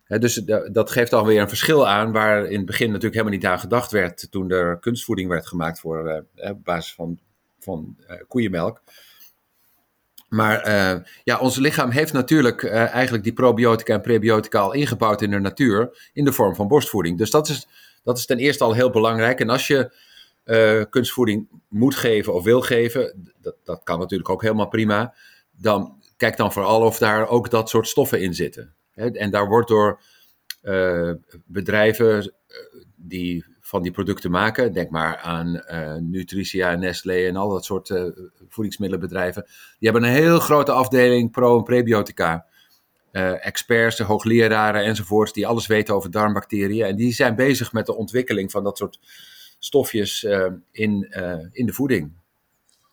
dus 0.06 0.34
dat 0.72 0.90
geeft 0.90 1.12
alweer 1.12 1.40
een 1.40 1.48
verschil 1.48 1.88
aan, 1.88 2.12
waar 2.12 2.44
in 2.44 2.56
het 2.56 2.66
begin 2.66 2.86
natuurlijk 2.86 3.14
helemaal 3.14 3.38
niet 3.38 3.46
aan 3.46 3.58
gedacht 3.58 3.92
werd 3.92 4.30
toen 4.30 4.50
er 4.50 4.78
kunstvoeding 4.78 5.28
werd 5.28 5.46
gemaakt 5.46 5.80
voor, 5.80 6.25
op 6.34 6.64
basis 6.64 6.94
van, 6.94 7.18
van 7.61 7.96
koeienmelk. 8.28 8.82
Maar 10.28 10.68
uh, 10.68 11.02
ja, 11.25 11.38
ons 11.38 11.56
lichaam 11.56 11.90
heeft 11.90 12.12
natuurlijk 12.12 12.62
uh, 12.62 12.95
eigenlijk 12.95 13.25
die 13.25 13.33
probiotica 13.33 13.95
en 13.95 14.00
prebiotica 14.00 14.61
al 14.61 14.73
ingebouwd 14.73 15.23
in 15.23 15.30
de 15.30 15.38
natuur 15.38 16.11
in 16.12 16.25
de 16.25 16.33
vorm 16.33 16.54
van 16.54 16.68
borstvoeding. 16.68 17.18
Dus 17.18 17.30
dat 17.30 17.49
is, 17.49 17.66
dat 18.02 18.18
is 18.18 18.26
ten 18.26 18.38
eerste 18.38 18.64
al 18.64 18.73
heel 18.73 18.90
belangrijk. 18.90 19.40
En 19.40 19.49
als 19.49 19.66
je 19.66 19.92
uh, 20.45 20.83
kunstvoeding 20.90 21.49
moet 21.68 21.95
geven 21.95 22.35
of 22.35 22.45
wil 22.45 22.61
geven, 22.61 23.33
dat, 23.40 23.54
dat 23.64 23.80
kan 23.85 23.99
natuurlijk 23.99 24.30
ook 24.30 24.42
helemaal 24.42 24.68
prima, 24.68 25.14
dan 25.50 26.02
kijk 26.16 26.37
dan 26.37 26.52
vooral 26.52 26.83
of 26.83 26.99
daar 26.99 27.28
ook 27.28 27.50
dat 27.50 27.68
soort 27.68 27.88
stoffen 27.88 28.21
in 28.21 28.35
zitten. 28.35 28.75
En 28.95 29.30
daar 29.30 29.49
wordt 29.49 29.68
door 29.68 30.00
bedrijven 31.45 32.35
die 32.97 33.45
van 33.66 33.82
die 33.82 33.90
producten 33.90 34.30
maken. 34.30 34.73
Denk 34.73 34.90
maar 34.90 35.16
aan 35.18 35.62
uh, 35.70 35.94
Nutricia, 35.94 36.75
Nestlé 36.75 37.26
en 37.26 37.37
al 37.37 37.49
dat 37.49 37.64
soort 37.64 37.88
uh, 37.88 38.04
voedingsmiddelenbedrijven. 38.49 39.42
Die 39.78 39.90
hebben 39.90 40.08
een 40.08 40.16
heel 40.16 40.38
grote 40.38 40.73
afdeling 40.73 41.30
pro- 41.30 41.56
en 41.56 41.62
prebiotica. 41.62 42.46
Uh, 43.12 43.46
experts, 43.46 43.99
hoogleraren 43.99 44.85
enzovoorts, 44.85 45.32
die 45.32 45.46
alles 45.46 45.66
weten 45.66 45.94
over 45.94 46.11
darmbacteriën. 46.11 46.87
En 46.87 46.96
die 46.96 47.12
zijn 47.12 47.35
bezig 47.35 47.73
met 47.73 47.87
de 47.87 47.96
ontwikkeling 47.96 48.50
van 48.50 48.64
dat 48.64 48.78
soort 48.78 49.00
stofjes 49.58 50.26
in, 50.73 51.08
in 51.52 51.66
de 51.66 51.73
voeding. 51.73 52.12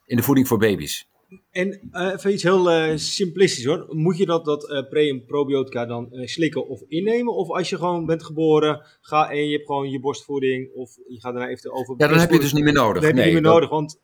In 0.06 0.18
de 0.18 0.24
voeding 0.24 0.48
voor 0.48 0.58
baby's. 0.58 1.08
En 1.52 1.90
uh, 1.92 2.12
even 2.14 2.34
iets 2.34 2.44
heel 2.44 2.72
uh, 2.72 2.98
simplistisch 2.98 3.66
hoor. 3.66 3.86
Moet 3.90 4.18
je 4.18 4.26
dat, 4.26 4.46
dat 4.46 4.70
uh, 4.70 4.90
pre- 4.90 5.10
en 5.10 5.26
probiotica 5.26 5.86
dan 5.86 6.08
slikken 6.12 6.68
of 6.68 6.82
innemen? 6.88 7.36
Of 7.36 7.50
als 7.50 7.70
je 7.70 7.78
gewoon 7.78 8.06
bent 8.06 8.24
geboren 8.24 8.86
ga, 9.02 9.32
en 9.32 9.46
je 9.46 9.52
hebt 9.52 9.66
gewoon 9.66 9.90
je 9.90 10.00
borstvoeding 10.00 10.74
of 10.74 10.98
je 11.08 11.20
gaat 11.20 11.34
daarna 11.34 11.50
even 11.50 11.72
over... 11.72 11.96
Ja, 11.98 12.08
dan 12.08 12.18
heb 12.18 12.28
je 12.28 12.34
het 12.34 12.44
dus 12.44 12.54
niet 12.54 12.64
meer 12.64 12.74
nodig. 12.74 13.02
Dan 13.02 13.04
heb 13.04 13.18
je 13.18 13.24
niet 13.24 13.42
meer 13.42 13.52
nodig, 13.52 13.70
want, 13.70 14.02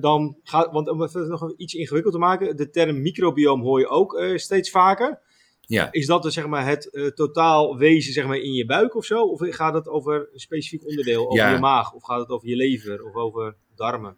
dan 0.00 0.38
gaat, 0.42 0.72
want 0.72 0.88
om 0.88 1.00
het 1.00 1.14
nog 1.14 1.54
iets 1.56 1.74
ingewikkeld 1.74 2.14
te 2.14 2.20
maken, 2.20 2.56
de 2.56 2.70
term 2.70 3.02
microbioom 3.02 3.60
hoor 3.60 3.80
je 3.80 3.88
ook 3.88 4.22
steeds 4.34 4.70
vaker. 4.70 5.20
Ja. 5.60 5.92
Is 5.92 6.06
dat 6.06 6.22
dus 6.22 6.34
zeg 6.34 6.46
maar 6.46 6.66
het 6.66 7.12
totaal 7.14 7.76
wezen 7.76 8.12
zeg 8.12 8.26
maar, 8.26 8.38
in 8.38 8.52
je 8.52 8.66
buik 8.66 8.96
of 8.96 9.04
zo? 9.04 9.22
Of 9.22 9.40
gaat 9.40 9.74
het 9.74 9.88
over 9.88 10.28
een 10.32 10.38
specifiek 10.38 10.86
onderdeel, 10.86 11.30
over 11.30 11.52
je 11.52 11.58
maag? 11.58 11.94
Of 11.94 12.04
gaat 12.04 12.20
het 12.20 12.28
over 12.28 12.48
je 12.48 12.56
lever 12.56 13.04
of 13.04 13.14
over 13.14 13.56
darmen? 13.74 14.16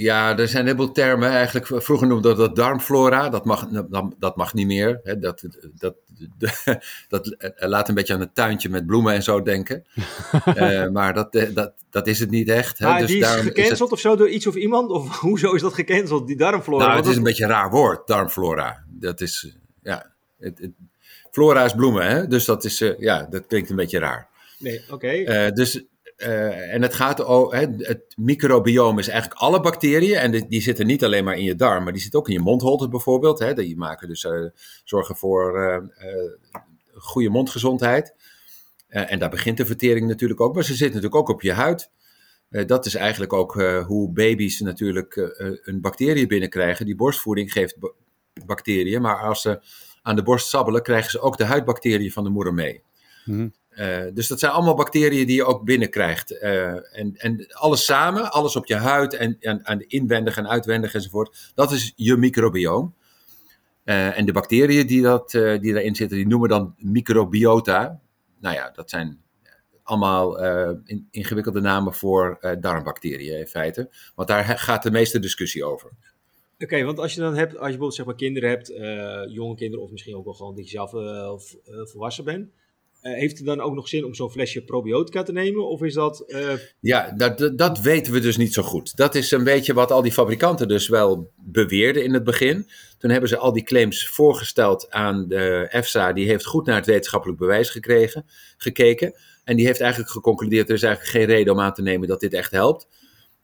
Ja, 0.00 0.38
er 0.38 0.48
zijn 0.48 0.60
een 0.62 0.68
heleboel 0.70 0.92
termen. 0.92 1.28
Eigenlijk, 1.28 1.82
vroeger 1.82 2.06
noemde 2.06 2.34
dat 2.34 2.56
darmflora. 2.56 3.28
Dat 3.28 3.44
mag, 3.44 3.66
dat 4.18 4.36
mag 4.36 4.54
niet 4.54 4.66
meer. 4.66 5.00
Hè. 5.02 5.18
Dat, 5.18 5.44
dat, 5.74 5.94
dat, 7.08 7.36
dat, 7.38 7.54
laat 7.56 7.88
een 7.88 7.94
beetje 7.94 8.14
aan 8.14 8.20
het 8.20 8.34
tuintje 8.34 8.68
met 8.68 8.86
bloemen 8.86 9.14
en 9.14 9.22
zo 9.22 9.42
denken. 9.42 9.84
uh, 10.54 10.88
maar 10.96 11.14
dat, 11.14 11.32
dat, 11.54 11.72
dat 11.90 12.06
is 12.06 12.20
het 12.20 12.30
niet 12.30 12.48
echt. 12.48 12.78
Hè. 12.78 12.86
Maar 12.86 13.00
dus 13.00 13.10
die 13.10 13.18
is 13.18 13.28
gecanceld 13.28 13.92
of 13.92 14.00
zo 14.00 14.16
door 14.16 14.28
iets 14.28 14.46
of 14.46 14.54
iemand? 14.54 14.90
Of 14.90 15.18
hoezo 15.20 15.52
is 15.52 15.62
dat 15.62 15.74
gecanceld, 15.74 16.26
die 16.26 16.36
darmflora? 16.36 16.86
Nou, 16.86 16.96
het 16.96 17.06
is 17.06 17.16
een 17.16 17.22
beetje 17.22 17.44
een 17.44 17.50
raar 17.50 17.70
woord, 17.70 18.06
darmflora. 18.06 18.84
Dat 18.88 19.20
is, 19.20 19.56
ja... 19.82 20.16
Het, 20.38 20.58
het, 20.58 20.70
flora 21.30 21.64
is 21.64 21.74
bloemen, 21.74 22.06
hè? 22.06 22.26
Dus 22.26 22.44
dat 22.44 22.64
is, 22.64 22.80
uh, 22.80 22.98
ja, 22.98 23.26
dat 23.30 23.46
klinkt 23.46 23.70
een 23.70 23.76
beetje 23.76 23.98
raar. 23.98 24.28
Nee, 24.58 24.82
oké. 24.82 24.94
Okay. 24.94 25.46
Uh, 25.46 25.52
dus 25.52 25.84
uh, 26.18 26.74
en 26.74 26.82
het 26.82 26.94
gaat 26.94 27.24
over, 27.24 27.58
het 27.58 28.14
microbioom 28.16 28.98
is 28.98 29.08
eigenlijk 29.08 29.40
alle 29.40 29.60
bacteriën. 29.60 30.16
En 30.16 30.30
die, 30.30 30.48
die, 30.48 30.60
zitten 30.60 30.86
niet 30.86 31.04
alleen 31.04 31.24
maar 31.24 31.36
in 31.36 31.44
je 31.44 31.54
darm, 31.54 31.84
maar 31.84 31.92
die 31.92 32.02
zitten 32.02 32.20
ook 32.20 32.28
in 32.28 32.32
je 32.32 32.40
mondholte 32.40 32.88
bijvoorbeeld. 32.88 33.38
Hè, 33.38 33.54
die 33.54 33.76
maken 33.76 34.08
dus, 34.08 34.24
uh, 34.24 34.46
zorgen 34.84 35.16
voor 35.16 35.58
uh, 35.58 35.76
goede 36.94 37.28
mondgezondheid. 37.28 38.14
en 38.88 39.18
daar 39.18 39.30
begint 39.30 39.56
de 39.56 39.66
vertering 39.66 40.08
natuurlijk 40.08 40.40
ook. 40.40 40.54
Maar 40.54 40.64
ze 40.64 40.74
zitten 40.74 40.86
natuurlijk 41.02 41.14
ook 41.14 41.36
op 41.36 41.42
je 41.42 41.52
huid. 41.52 41.90
dat 42.48 42.86
is 42.86 42.94
eigenlijk 42.94 43.32
ook 43.32 43.54
hoe 43.86 44.12
baby's 44.12 44.60
natuurlijk 44.60 45.16
een 45.62 45.80
bacterie 45.80 46.26
binnenkrijgen. 46.26 46.86
Die 46.86 46.96
borstvoeding 46.96 47.52
geeft 47.52 47.76
bacteriën. 48.46 49.02
Maar 49.02 49.20
als 49.20 49.42
ze 49.42 49.60
aan 50.02 50.16
de 50.16 50.22
borst 50.22 50.48
sabbelen, 50.48 50.82
krijgen 50.82 51.10
ze 51.10 51.20
ook 51.20 51.36
de 51.36 51.44
huidbacteriën 51.44 52.12
van 52.12 52.24
de 52.24 52.30
moeder 52.30 52.54
mee. 52.54 52.82
Mm 53.24 53.52
uh, 53.78 54.04
dus 54.14 54.28
dat 54.28 54.38
zijn 54.38 54.52
allemaal 54.52 54.74
bacteriën 54.74 55.26
die 55.26 55.36
je 55.36 55.44
ook 55.44 55.64
binnenkrijgt. 55.64 56.32
Uh, 56.32 56.98
en, 56.98 57.14
en 57.16 57.46
alles 57.52 57.84
samen, 57.84 58.32
alles 58.32 58.56
op 58.56 58.66
je 58.66 58.74
huid 58.74 59.14
en, 59.14 59.36
en, 59.40 59.62
en 59.62 59.88
inwendig 59.88 60.36
en 60.36 60.48
uitwendig 60.48 60.94
enzovoort, 60.94 61.52
dat 61.54 61.72
is 61.72 61.92
je 61.96 62.16
microbioom. 62.16 62.94
Uh, 63.84 64.18
en 64.18 64.26
de 64.26 64.32
bacteriën 64.32 64.86
die, 64.86 65.02
dat, 65.02 65.30
die 65.30 65.72
daarin 65.72 65.94
zitten, 65.94 66.16
die 66.16 66.26
noemen 66.26 66.48
dan 66.48 66.74
microbiota. 66.78 68.00
Nou 68.40 68.54
ja, 68.54 68.70
dat 68.70 68.90
zijn 68.90 69.20
allemaal 69.82 70.44
in, 70.84 71.08
ingewikkelde 71.10 71.60
namen 71.60 71.94
voor 71.94 72.56
darmbacteriën 72.60 73.38
in 73.38 73.46
feite. 73.46 73.90
Want 74.14 74.28
daar 74.28 74.44
gaat 74.44 74.82
de 74.82 74.90
meeste 74.90 75.18
discussie 75.18 75.64
over. 75.64 75.90
Oké, 76.58 76.84
want 76.84 76.98
als 76.98 77.14
je 77.14 77.20
dan 77.20 77.34
hebt, 77.34 77.50
als 77.50 77.54
je 77.54 77.62
bijvoorbeeld 77.62 77.94
zeg 77.94 78.06
maar 78.06 78.14
kinderen 78.14 78.48
hebt, 78.48 78.72
jonge 79.32 79.54
kinderen 79.54 79.84
of 79.84 79.90
misschien 79.90 80.16
ook 80.16 80.24
wel 80.24 80.34
gewoon 80.34 80.54
dat 80.54 80.70
je 80.70 80.70
zelf 80.70 81.54
volwassen 81.64 82.24
bent 82.24 82.50
uh, 83.02 83.12
heeft 83.14 83.36
het 83.36 83.46
dan 83.46 83.60
ook 83.60 83.74
nog 83.74 83.88
zin 83.88 84.04
om 84.04 84.14
zo'n 84.14 84.30
flesje 84.30 84.64
probiotica 84.64 85.22
te 85.22 85.32
nemen? 85.32 85.68
Of 85.68 85.82
is 85.82 85.94
dat. 85.94 86.24
Uh... 86.26 86.52
Ja, 86.80 87.12
dat, 87.16 87.52
dat 87.56 87.80
weten 87.80 88.12
we 88.12 88.20
dus 88.20 88.36
niet 88.36 88.54
zo 88.54 88.62
goed. 88.62 88.96
Dat 88.96 89.14
is 89.14 89.30
een 89.30 89.44
beetje 89.44 89.74
wat 89.74 89.90
al 89.90 90.02
die 90.02 90.12
fabrikanten 90.12 90.68
dus 90.68 90.88
wel 90.88 91.32
beweerden 91.36 92.04
in 92.04 92.14
het 92.14 92.24
begin. 92.24 92.68
Toen 92.98 93.10
hebben 93.10 93.28
ze 93.28 93.36
al 93.36 93.52
die 93.52 93.62
claims 93.62 94.08
voorgesteld 94.08 94.90
aan 94.90 95.28
de 95.28 95.66
EFSA. 95.70 96.12
Die 96.12 96.26
heeft 96.26 96.46
goed 96.46 96.66
naar 96.66 96.76
het 96.76 96.86
wetenschappelijk 96.86 97.38
bewijs 97.38 97.70
gekregen, 97.70 98.26
gekeken. 98.56 99.14
En 99.44 99.56
die 99.56 99.66
heeft 99.66 99.80
eigenlijk 99.80 100.10
geconcludeerd: 100.10 100.68
er 100.68 100.74
is 100.74 100.82
eigenlijk 100.82 101.16
geen 101.16 101.36
reden 101.36 101.52
om 101.52 101.60
aan 101.60 101.74
te 101.74 101.82
nemen 101.82 102.08
dat 102.08 102.20
dit 102.20 102.34
echt 102.34 102.50
helpt. 102.50 102.88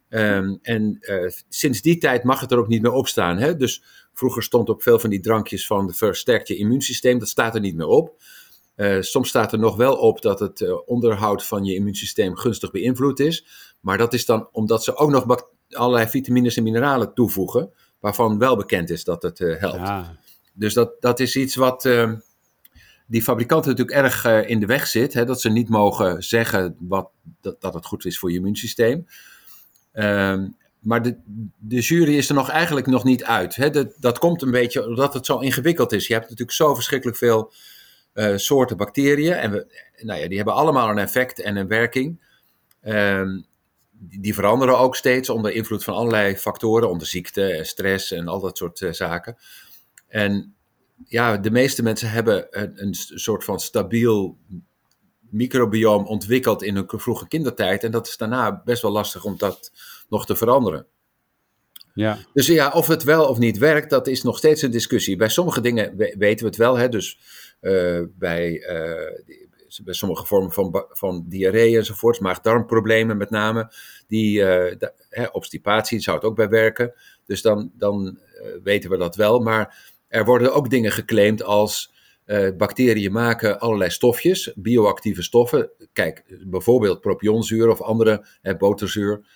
Um, 0.09 0.59
en 0.63 0.99
uh, 1.01 1.31
sinds 1.49 1.83
die 1.83 1.99
tijd 1.99 2.25
mag 2.25 2.41
het 2.41 2.53
er 2.53 2.59
ook 2.59 2.69
niet 2.69 2.83
meer 2.83 2.93
op 2.93 3.09
staan. 3.09 3.39
Hè? 3.39 3.57
Dus 3.57 3.83
vroeger 4.13 4.43
stond 4.43 4.69
op 4.69 4.83
veel 4.83 4.99
van 4.99 5.11
die 5.11 5.21
drankjes 5.21 5.67
van 5.67 5.95
versterkt 5.95 6.49
je 6.49 6.57
immuunsysteem. 6.57 7.19
Dat 7.19 7.29
staat 7.29 7.55
er 7.55 7.61
niet 7.61 7.77
meer 7.77 7.87
op. 7.87 8.23
Uh, 8.77 9.01
soms 9.01 9.29
staat 9.29 9.53
er 9.53 9.59
nog 9.59 9.77
wel 9.77 9.95
op 9.97 10.23
dat 10.23 10.41
het 10.41 10.61
uh, 10.61 10.89
onderhoud 10.89 11.45
van 11.45 11.65
je 11.65 11.75
immuunsysteem 11.75 12.37
gunstig 12.37 12.71
beïnvloed 12.71 13.21
is. 13.21 13.47
Maar 13.81 13.99
dat 13.99 14.13
is 14.13 14.27
dan 14.27 14.49
omdat 14.53 14.85
ze 14.85 14.97
ook 14.97 15.11
nog 15.11 15.49
allerlei 15.71 16.09
vitamines 16.09 16.57
en 16.57 16.63
mineralen 16.63 17.15
toevoegen. 17.15 17.73
Waarvan 18.01 18.39
wel 18.39 18.57
bekend 18.57 18.91
is 18.91 19.05
dat 19.05 19.23
het 19.23 19.41
uh, 19.41 19.61
helpt. 19.61 19.87
Ja. 19.87 20.17
Dus 20.53 20.75
dat, 20.75 20.93
dat 21.01 21.21
is 21.21 21.37
iets 21.37 21.55
wat 21.55 21.85
ehm, 21.85 22.17
die 23.07 23.23
fabrikanten 23.23 23.71
natuurlijk 23.71 23.99
erg 23.99 24.25
in 24.49 24.61
de 24.61 24.67
weg 24.67 24.87
zit. 24.87 25.13
Hè, 25.13 25.25
dat 25.25 25.41
ze 25.41 25.51
niet 25.51 25.69
mogen 25.69 26.23
zeggen 26.23 26.77
wat, 26.79 27.11
dat, 27.41 27.61
dat 27.61 27.75
het 27.75 27.87
goed 27.87 28.05
is 28.05 28.19
voor 28.19 28.31
je 28.31 28.37
immuunsysteem. 28.37 29.07
Ehm, 29.93 30.47
maar 30.85 31.03
de, 31.03 31.17
de 31.59 31.81
jury 31.81 32.17
is 32.17 32.29
er 32.29 32.35
nog 32.35 32.51
eigenlijk 32.51 32.87
nog 32.87 33.05
niet 33.05 33.25
uit. 33.25 33.57
Hè. 33.57 33.71
Dat, 33.71 33.95
dat 33.99 34.19
komt 34.19 34.43
een 34.43 34.51
beetje 34.51 34.87
omdat 34.87 35.15
het 35.15 35.27
zo 35.27 35.39
ingewikkeld 35.39 35.93
is. 35.93 36.07
Je 36.07 36.13
hebt 36.13 36.25
natuurlijk 36.25 36.57
zo 36.57 36.75
verschrikkelijk 36.75 37.19
veel 37.19 37.53
uh, 38.15 38.37
soorten 38.37 38.77
bacteriën. 38.77 39.33
En 39.33 39.51
we, 39.51 39.67
nou 39.97 40.21
ja, 40.21 40.29
die 40.29 40.37
hebben 40.37 40.55
allemaal 40.55 40.89
een 40.89 40.99
effect 40.99 41.41
en 41.41 41.57
een 41.57 41.69
werking. 41.69 42.33
Uh, 42.83 43.29
die, 43.91 44.35
veranderen 44.35 44.79
ook 44.79 44.97
steeds 44.97 45.29
onder 45.29 45.53
invloed 45.53 45.85
van 45.85 45.95
allerlei 45.95 46.37
factoren, 46.37 46.91
onder 46.91 47.07
ziekte 47.07 47.53
en 47.53 47.67
stress 47.67 48.13
en 48.13 48.29
al 48.29 48.41
dat 48.41 48.57
soort 48.57 48.81
uh, 48.81 48.93
zaken. 48.93 49.37
En 50.09 50.55
ja, 51.07 51.37
de 51.37 51.51
meeste 51.51 51.83
mensen 51.83 52.11
hebben 52.11 52.47
een, 52.51 52.73
een 52.75 52.95
soort 52.95 53.45
van 53.45 53.61
stabiel 53.61 54.39
microbioom 55.31 56.07
ontwikkeld 56.07 56.63
in 56.63 56.75
hun 56.75 56.85
vroege 56.89 57.29
kindertijd. 57.29 57.85
En 57.85 57.91
dat 57.91 58.07
is 58.07 58.17
daarna 58.17 58.63
best 58.65 58.83
wel 58.83 58.91
lastig 58.91 59.25
om 59.25 59.35
dat 59.39 59.73
nog 60.09 60.27
te 60.27 60.37
veranderen. 60.37 60.87
Ja. 61.95 62.19
Dus 62.33 62.47
ja, 62.47 62.71
of 62.71 62.87
het 62.87 63.03
wel 63.03 63.27
of 63.27 63.39
niet 63.39 63.59
werkt, 63.59 63.91
dat 63.91 64.07
is 64.07 64.23
nog 64.23 64.39
steeds 64.39 64.63
een 64.63 64.71
discussie. 64.71 65.17
Bij 65.17 65.29
sommige 65.29 65.61
dingen 65.61 65.97
weten 65.97 66.39
we 66.39 66.47
het 66.47 66.57
wel. 66.57 66.77
Hè? 66.77 66.89
Dus 66.89 67.19
bij, 68.19 68.53
uh, 68.53 69.35
bij 69.85 69.95
sommige 69.95 70.27
vormen 70.27 70.53
van, 70.53 70.87
van 70.89 71.25
diarree 71.29 71.77
enzovoorts, 71.77 72.19
maag-darmproblemen 72.19 73.17
met 73.17 73.31
name, 73.31 73.73
die 74.07 74.41
uh, 74.41 74.73
hè, 75.09 75.27
obstipatie 75.27 76.01
zou 76.01 76.17
het 76.17 76.27
ook 76.27 76.37
bij 76.37 76.49
werken. 76.49 76.95
Dus 77.27 77.43
dan, 77.43 77.73
dan 77.75 78.19
weten 78.63 78.91
we 78.91 78.97
dat 78.97 79.17
wel. 79.17 79.41
Maar 79.41 79.93
er 80.09 80.25
worden 80.25 80.55
ook 80.55 80.71
dingen 80.71 80.93
geclaimd 80.93 81.43
als 81.43 81.93
bacteriën 82.57 83.13
maken 83.13 83.61
allerlei 83.61 83.91
stofjes, 83.91 84.53
bioactieve 84.57 85.23
stoffen. 85.23 85.71
Kijk, 85.93 86.39
bijvoorbeeld 86.47 87.01
propionzuur 87.01 87.69
of 87.69 87.83
andere, 87.83 88.27
hè, 88.43 88.57
boterzuur. 88.57 89.27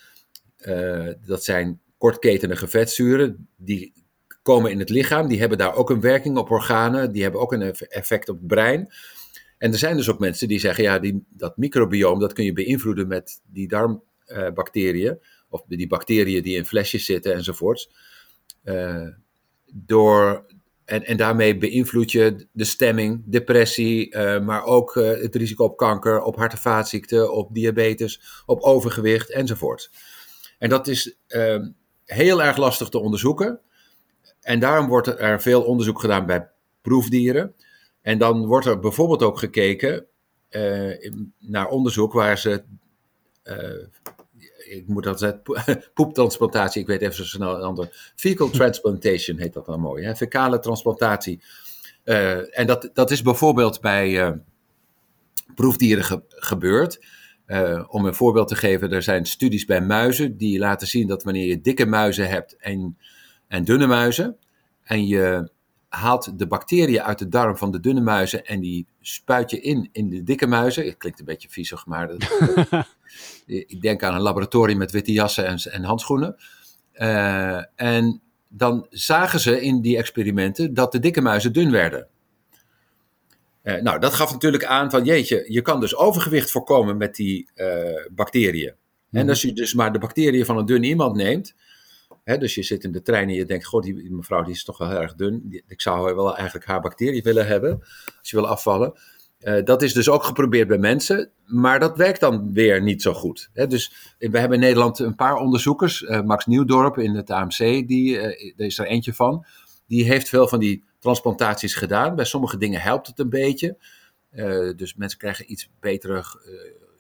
dat 1.27 1.45
zijn 1.45 1.81
kortketenige 1.99 2.69
vetzuren, 2.69 3.49
die 3.57 3.93
komen 4.49 4.71
in 4.71 4.79
het 4.79 4.89
lichaam, 4.89 5.29
die 5.29 5.41
hebben 5.41 5.59
daar 5.59 5.75
ook 5.75 5.91
een 5.91 6.01
werking 6.01 6.37
op 6.37 6.51
organen, 6.51 7.13
die 7.13 7.23
hebben 7.23 7.41
ook 7.41 7.53
een 7.53 7.63
effect 7.73 8.29
op 8.29 8.37
het 8.37 8.47
brein. 8.47 8.93
En 9.59 9.73
er 9.73 9.79
zijn 9.79 9.97
dus 9.97 10.11
ook 10.11 10.19
mensen 10.19 10.49
die 10.49 10.59
zeggen, 10.59 10.85
ja, 10.85 10.99
die, 10.99 11.25
dat 11.29 11.57
microbioom, 11.57 12.19
dat 12.19 12.33
kun 12.33 12.45
je 12.45 12.53
beïnvloeden 12.53 13.09
met 13.09 13.41
die 13.47 13.69
darmbacteriën, 13.69 15.19
of 15.49 15.63
die 15.67 15.87
bacteriën 15.87 16.43
die 16.43 16.57
in 16.57 16.67
flesjes 16.67 17.05
zitten 17.05 17.35
enzovoorts. 17.35 17.91
Uh, 18.65 19.09
door, 19.73 20.47
en, 20.85 21.05
en 21.05 21.17
daarmee 21.17 21.59
beïnvloed 21.59 22.13
je 22.13 22.47
de 22.53 22.65
stemming, 22.65 23.23
depressie, 23.27 24.15
uh, 24.15 24.41
maar 24.41 24.65
ook 24.65 24.95
het 24.95 25.35
risico 25.35 25.65
op 25.65 25.77
kanker, 25.77 26.23
op 26.23 26.37
hart- 26.37 26.53
en 26.53 26.59
vaatziekten, 26.59 27.33
op 27.33 27.55
diabetes, 27.55 28.43
op 28.47 28.61
overgewicht 28.61 29.31
enzovoort. 29.31 29.91
En 30.59 30.69
dat 30.69 30.87
is 30.87 31.17
ehm, 31.27 31.69
heel 32.05 32.43
erg 32.43 32.57
lastig 32.57 32.89
te 32.89 32.99
onderzoeken. 32.99 33.61
En 34.49 34.59
daarom 34.59 34.87
wordt 34.87 35.07
er 35.07 35.41
veel 35.41 35.63
onderzoek 35.63 36.01
gedaan 36.01 36.27
bij 36.27 36.49
proefdieren. 36.83 37.55
En 38.03 38.19
dan 38.19 38.47
wordt 38.47 38.67
er 38.67 38.79
bijvoorbeeld 38.79 39.23
ook 39.23 39.39
gekeken 39.39 40.07
uh, 40.51 41.11
naar 41.39 41.69
onderzoek 41.69 42.13
waar 42.13 42.39
ze. 42.39 42.63
Uh, 43.45 43.87
ik 44.69 44.85
moet 44.87 45.05
dat 45.05 45.19
zeggen, 45.19 45.43
poeptransplantatie, 45.95 46.81
ik 46.81 46.87
weet 46.87 47.01
even 47.01 47.15
zo 47.15 47.25
snel 47.25 47.55
een 47.55 47.63
ander. 47.63 48.13
Fecal 48.17 48.51
transplantation 48.51 49.39
heet 49.39 49.53
dat 49.53 49.67
dan 49.67 49.81
mooi, 49.81 50.05
hè? 50.05 50.17
fecale 50.17 50.59
transplantatie. 50.59 51.43
Uh, 52.05 52.59
en 52.59 52.67
dat, 52.67 52.91
dat 52.93 53.11
is 53.11 53.23
bijvoorbeeld 53.23 53.81
bij 53.81 54.41
proefdieren 55.55 56.05
ge 56.05 56.23
gebeurd. 56.29 57.05
Om 57.89 58.05
een 58.05 58.15
voorbeeld 58.15 58.49
te 58.49 58.57
geven, 58.57 58.93
er 58.93 59.03
zijn 59.03 59.27
studies 59.27 59.65
bij 59.65 59.81
muizen 59.81 60.37
die 60.37 60.59
laten 60.59 60.87
zien 60.87 61.07
dat 61.07 61.23
wanneer 61.23 61.47
je 61.47 61.61
dikke 61.61 61.87
muizen 61.87 62.29
hebt 62.29 62.57
en, 62.57 62.97
en 63.49 63.65
dunne 63.65 63.87
muizen, 63.87 64.37
en 64.83 65.07
je 65.07 65.51
haalt 65.89 66.39
de 66.39 66.47
bacteriën 66.47 67.03
uit 67.03 67.19
de 67.19 67.29
darm 67.29 67.57
van 67.57 67.71
de 67.71 67.81
dunne 67.81 68.01
muizen 68.01 68.47
en 68.47 68.61
die 68.61 68.87
spuit 69.01 69.51
je 69.51 69.61
in 69.61 69.89
in 69.93 70.09
de 70.09 70.23
dikke 70.23 70.47
muizen. 70.47 70.85
Het 70.85 70.97
klinkt 70.97 71.19
een 71.19 71.25
beetje 71.25 71.49
viezig, 71.49 71.87
maar 71.87 72.09
dat, 72.09 72.31
ik 73.47 73.81
denk 73.81 74.03
aan 74.03 74.15
een 74.15 74.21
laboratorium 74.21 74.79
met 74.79 74.91
witte 74.91 75.13
jassen 75.13 75.47
en, 75.47 75.59
en 75.71 75.85
handschoenen. 75.85 76.37
Uh, 76.95 77.81
en 77.81 78.21
dan 78.49 78.87
zagen 78.91 79.41
ze 79.41 79.61
in 79.61 79.81
die 79.81 79.97
experimenten 79.97 80.75
dat 80.75 80.93
de 80.93 80.99
dikke 80.99 81.21
muizen 81.21 81.53
dun 81.53 81.71
werden. 81.71 82.07
Uh, 83.63 83.81
nou, 83.83 83.99
dat 83.99 84.15
gaf 84.15 84.33
natuurlijk 84.33 84.65
aan 84.65 84.91
van 84.91 85.05
jeetje, 85.05 85.45
je 85.49 85.63
kan 85.63 85.81
dus 85.81 85.97
overgewicht 85.97 86.51
voorkomen 86.51 86.97
met 86.97 87.15
die 87.15 87.49
uh, 87.55 88.07
bacteriën. 88.11 88.75
En 89.11 89.21
mhm. 89.21 89.29
als 89.29 89.43
je 89.43 89.53
dus 89.53 89.75
maar 89.75 89.93
de 89.93 89.99
bacteriën 89.99 90.45
van 90.45 90.59
een 90.59 90.67
dun 90.67 90.83
iemand 90.83 91.17
neemt, 91.17 91.55
dus 92.37 92.55
je 92.55 92.63
zit 92.63 92.85
in 92.85 92.93
de 92.93 93.03
trein 93.03 93.29
en 93.29 93.35
je 93.35 93.45
denkt, 93.45 93.67
god, 93.67 93.83
die, 93.83 94.11
mevrouw 94.11 94.43
die 94.43 94.55
is 94.55 94.65
toch 94.65 94.79
wel 94.79 94.91
erg 94.91 95.15
dun. 95.15 95.63
ik 95.67 95.81
zou 95.81 96.15
wel 96.15 96.37
eigenlijk 96.37 96.67
haar 96.67 96.81
bacteriën 96.81 97.23
willen 97.23 97.47
hebben, 97.47 97.79
als 98.19 98.31
je 98.31 98.37
wil 98.37 98.49
afvallen. 98.49 98.93
dat 99.65 99.83
is 99.83 99.93
dus 99.93 100.09
ook 100.09 100.25
geprobeerd 100.25 100.69
bij 100.69 100.79
mensen, 100.79 101.31
maar 101.45 101.81
dat 101.81 101.97
werkt 101.97 102.21
dan 102.21 102.53
weer 102.53 102.83
niet 102.83 103.03
zo 103.03 103.13
goed. 103.13 103.51
Dus 103.53 104.15
we 104.19 104.39
hebben 104.39 104.59
in 104.59 104.65
Nederland 104.65 104.99
een 104.99 105.15
paar 105.15 105.37
onderzoekers. 105.37 106.03
Max 106.25 106.47
Nieuwdorp 106.47 106.99
in 106.99 107.15
het 107.15 107.31
AMC, 107.31 107.89
die, 107.89 108.19
daar 108.57 108.67
is 108.67 108.79
er 108.79 108.87
eentje 108.87 109.15
van. 109.15 109.45
Die 109.87 110.05
heeft 110.05 110.29
veel 110.29 110.49
van 110.49 110.59
die 110.59 110.85
transplantaties 110.99 111.75
gedaan. 111.75 112.17
Bij 112.17 112.25
sommige 112.25 112.59
dingen 112.59 112.81
helpt 112.81 113.07
het 113.07 113.19
een 113.19 113.31
beetje. 113.31 113.77
dus 114.77 114.95
mensen 114.95 115.19
krijgen 115.19 115.53
iets 115.53 115.71
betere 115.81 116.25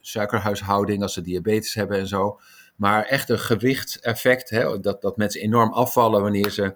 suikerhuishouding 0.01 1.03
als 1.03 1.13
ze 1.13 1.21
diabetes 1.21 1.75
hebben 1.75 1.99
en 1.99 2.09
zo. 2.09 2.41
Maar 2.79 3.05
echt 3.05 3.29
een 3.29 3.39
gewichtseffect, 3.39 4.51
hè, 4.51 4.81
dat, 4.81 5.03
dat 5.03 5.17
mensen 5.17 5.41
enorm 5.41 5.73
afvallen 5.73 6.23
wanneer 6.23 6.51
ze 6.51 6.75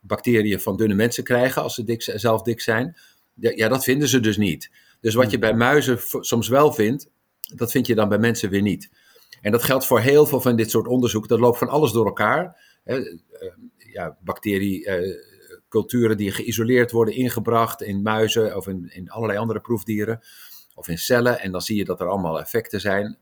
bacteriën 0.00 0.60
van 0.60 0.76
dunne 0.76 0.94
mensen 0.94 1.24
krijgen 1.24 1.62
als 1.62 1.74
ze 1.74 1.84
dik, 1.84 2.02
zelf 2.02 2.42
dik 2.42 2.60
zijn. 2.60 2.96
Ja, 3.34 3.68
dat 3.68 3.84
vinden 3.84 4.08
ze 4.08 4.20
dus 4.20 4.36
niet. 4.36 4.70
Dus 5.00 5.14
wat 5.14 5.30
je 5.30 5.38
bij 5.38 5.54
muizen 5.54 5.98
soms 6.20 6.48
wel 6.48 6.72
vindt, 6.72 7.10
dat 7.54 7.70
vind 7.70 7.86
je 7.86 7.94
dan 7.94 8.08
bij 8.08 8.18
mensen 8.18 8.50
weer 8.50 8.62
niet. 8.62 8.90
En 9.40 9.52
dat 9.52 9.62
geldt 9.62 9.86
voor 9.86 10.00
heel 10.00 10.26
veel 10.26 10.40
van 10.40 10.56
dit 10.56 10.70
soort 10.70 10.86
onderzoek. 10.86 11.28
Dat 11.28 11.40
loopt 11.40 11.58
van 11.58 11.68
alles 11.68 11.92
door 11.92 12.06
elkaar. 12.06 12.60
Hè, 12.84 12.98
uh, 12.98 13.14
ja, 13.76 14.16
bacterieculturen 14.20 16.10
uh, 16.10 16.16
die 16.16 16.30
geïsoleerd 16.30 16.90
worden, 16.90 17.14
ingebracht 17.14 17.82
in 17.82 18.02
muizen 18.02 18.56
of 18.56 18.66
in, 18.66 18.90
in 18.92 19.10
allerlei 19.10 19.38
andere 19.38 19.60
proefdieren 19.60 20.20
of 20.74 20.88
in 20.88 20.98
cellen. 20.98 21.40
En 21.40 21.52
dan 21.52 21.60
zie 21.60 21.76
je 21.76 21.84
dat 21.84 22.00
er 22.00 22.08
allemaal 22.08 22.40
effecten 22.40 22.80
zijn. 22.80 23.18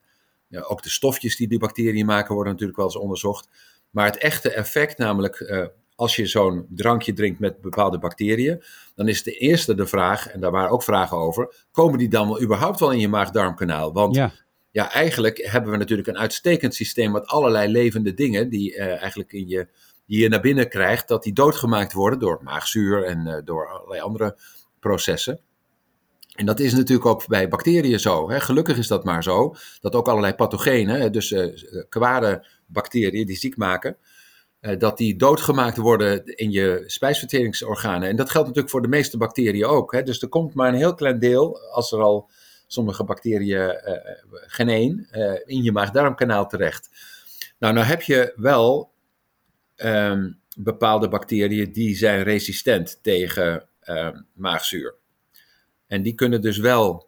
Ja, 0.52 0.60
ook 0.60 0.82
de 0.82 0.90
stofjes 0.90 1.36
die 1.36 1.48
die 1.48 1.58
bacteriën 1.58 2.06
maken 2.06 2.34
worden 2.34 2.52
natuurlijk 2.52 2.78
wel 2.78 2.86
eens 2.86 2.96
onderzocht. 2.96 3.48
Maar 3.90 4.06
het 4.06 4.18
echte 4.18 4.50
effect, 4.50 4.98
namelijk 4.98 5.40
uh, 5.40 5.66
als 5.94 6.16
je 6.16 6.26
zo'n 6.26 6.66
drankje 6.68 7.12
drinkt 7.12 7.40
met 7.40 7.60
bepaalde 7.60 7.98
bacteriën, 7.98 8.62
dan 8.94 9.08
is 9.08 9.22
de 9.22 9.32
eerste 9.32 9.74
de 9.74 9.86
vraag, 9.86 10.28
en 10.28 10.40
daar 10.40 10.50
waren 10.50 10.70
ook 10.70 10.82
vragen 10.82 11.16
over, 11.16 11.54
komen 11.70 11.98
die 11.98 12.08
dan 12.08 12.28
wel 12.28 12.42
überhaupt 12.42 12.80
wel 12.80 12.90
in 12.90 12.98
je 12.98 13.08
maag-darmkanaal? 13.08 13.92
Want 13.92 14.14
ja. 14.14 14.32
ja. 14.70 14.92
eigenlijk 14.92 15.38
hebben 15.50 15.70
we 15.70 15.76
natuurlijk 15.76 16.08
een 16.08 16.18
uitstekend 16.18 16.74
systeem 16.74 17.12
met 17.12 17.26
allerlei 17.26 17.70
levende 17.70 18.14
dingen 18.14 18.48
die 18.48 18.76
uh, 18.76 18.86
eigenlijk 18.86 19.32
in 19.32 19.48
je, 19.48 19.68
die 20.06 20.20
je 20.20 20.28
naar 20.28 20.40
binnen 20.40 20.68
krijgt, 20.68 21.08
dat 21.08 21.22
die 21.22 21.32
doodgemaakt 21.32 21.92
worden 21.92 22.18
door 22.18 22.40
maagzuur 22.42 23.04
en 23.04 23.26
uh, 23.26 23.36
door 23.44 23.68
allerlei 23.68 24.00
andere 24.00 24.36
processen. 24.80 25.40
En 26.32 26.46
dat 26.46 26.60
is 26.60 26.72
natuurlijk 26.74 27.06
ook 27.06 27.26
bij 27.26 27.48
bacteriën 27.48 28.00
zo. 28.00 28.30
Hè. 28.30 28.40
Gelukkig 28.40 28.78
is 28.78 28.86
dat 28.86 29.04
maar 29.04 29.22
zo. 29.22 29.54
Dat 29.80 29.94
ook 29.94 30.08
allerlei 30.08 30.34
pathogenen, 30.34 31.12
dus 31.12 31.30
uh, 31.30 31.54
kwade 31.88 32.46
bacteriën 32.66 33.26
die 33.26 33.36
ziek 33.36 33.56
maken, 33.56 33.96
uh, 34.60 34.78
dat 34.78 34.98
die 34.98 35.16
doodgemaakt 35.16 35.76
worden 35.76 36.24
in 36.24 36.50
je 36.50 36.82
spijsverteringsorganen. 36.86 38.08
En 38.08 38.16
dat 38.16 38.30
geldt 38.30 38.46
natuurlijk 38.46 38.72
voor 38.72 38.82
de 38.82 38.88
meeste 38.88 39.16
bacteriën 39.16 39.64
ook. 39.64 39.92
Hè. 39.92 40.02
Dus 40.02 40.22
er 40.22 40.28
komt 40.28 40.54
maar 40.54 40.68
een 40.68 40.74
heel 40.74 40.94
klein 40.94 41.18
deel, 41.18 41.58
als 41.60 41.92
er 41.92 42.00
al 42.00 42.30
sommige 42.66 43.04
bacteriën, 43.04 43.80
uh, 43.86 43.98
geen 44.30 44.68
één, 44.68 45.08
in 45.46 45.62
je 45.62 45.72
maag-darmkanaal 45.72 46.48
terecht. 46.48 46.90
Nou, 47.58 47.74
nou 47.74 47.86
heb 47.86 48.02
je 48.02 48.32
wel 48.36 48.92
um, 49.76 50.40
bepaalde 50.56 51.08
bacteriën 51.08 51.72
die 51.72 51.96
zijn 51.96 52.22
resistent 52.22 52.98
tegen 53.02 53.68
ehm, 53.80 54.20
maagzuur. 54.32 54.94
En 55.92 56.02
die 56.02 56.14
kunnen 56.14 56.40
dus 56.40 56.58
wel, 56.58 57.06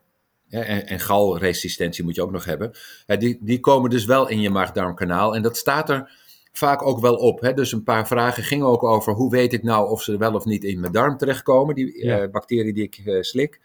en, 0.49 0.87
en 0.87 1.01
galresistentie 1.01 2.05
moet 2.05 2.15
je 2.15 2.23
ook 2.23 2.33
nog 2.33 2.45
hebben, 2.45 2.73
die, 3.19 3.39
die 3.41 3.61
komen 3.61 3.91
dus 3.91 4.05
wel 4.05 4.29
in 4.29 4.41
je 4.41 4.51
maag-darmkanaal. 4.51 5.35
En 5.35 5.43
dat 5.43 5.57
staat 5.57 5.91
er 5.91 6.11
vaak 6.53 6.83
ook 6.87 7.01
wel 7.01 7.15
op. 7.15 7.41
Hè? 7.41 7.55
Dus 7.55 7.73
een 7.73 7.83
paar 7.83 8.07
vragen 8.07 8.43
gingen 8.43 8.67
ook 8.67 8.83
over 8.83 9.13
hoe 9.13 9.31
weet 9.31 9.53
ik 9.53 9.63
nou 9.63 9.91
of 9.91 10.03
ze 10.03 10.17
wel 10.17 10.35
of 10.35 10.45
niet 10.45 10.65
in 10.65 10.81
mijn 10.81 10.93
darm 10.93 11.17
terechtkomen, 11.17 11.75
die 11.75 12.05
ja. 12.05 12.23
uh, 12.23 12.31
bacteriën 12.31 12.75
die 12.75 12.85
ik 12.85 13.01
uh, 13.05 13.23
slik. 13.23 13.61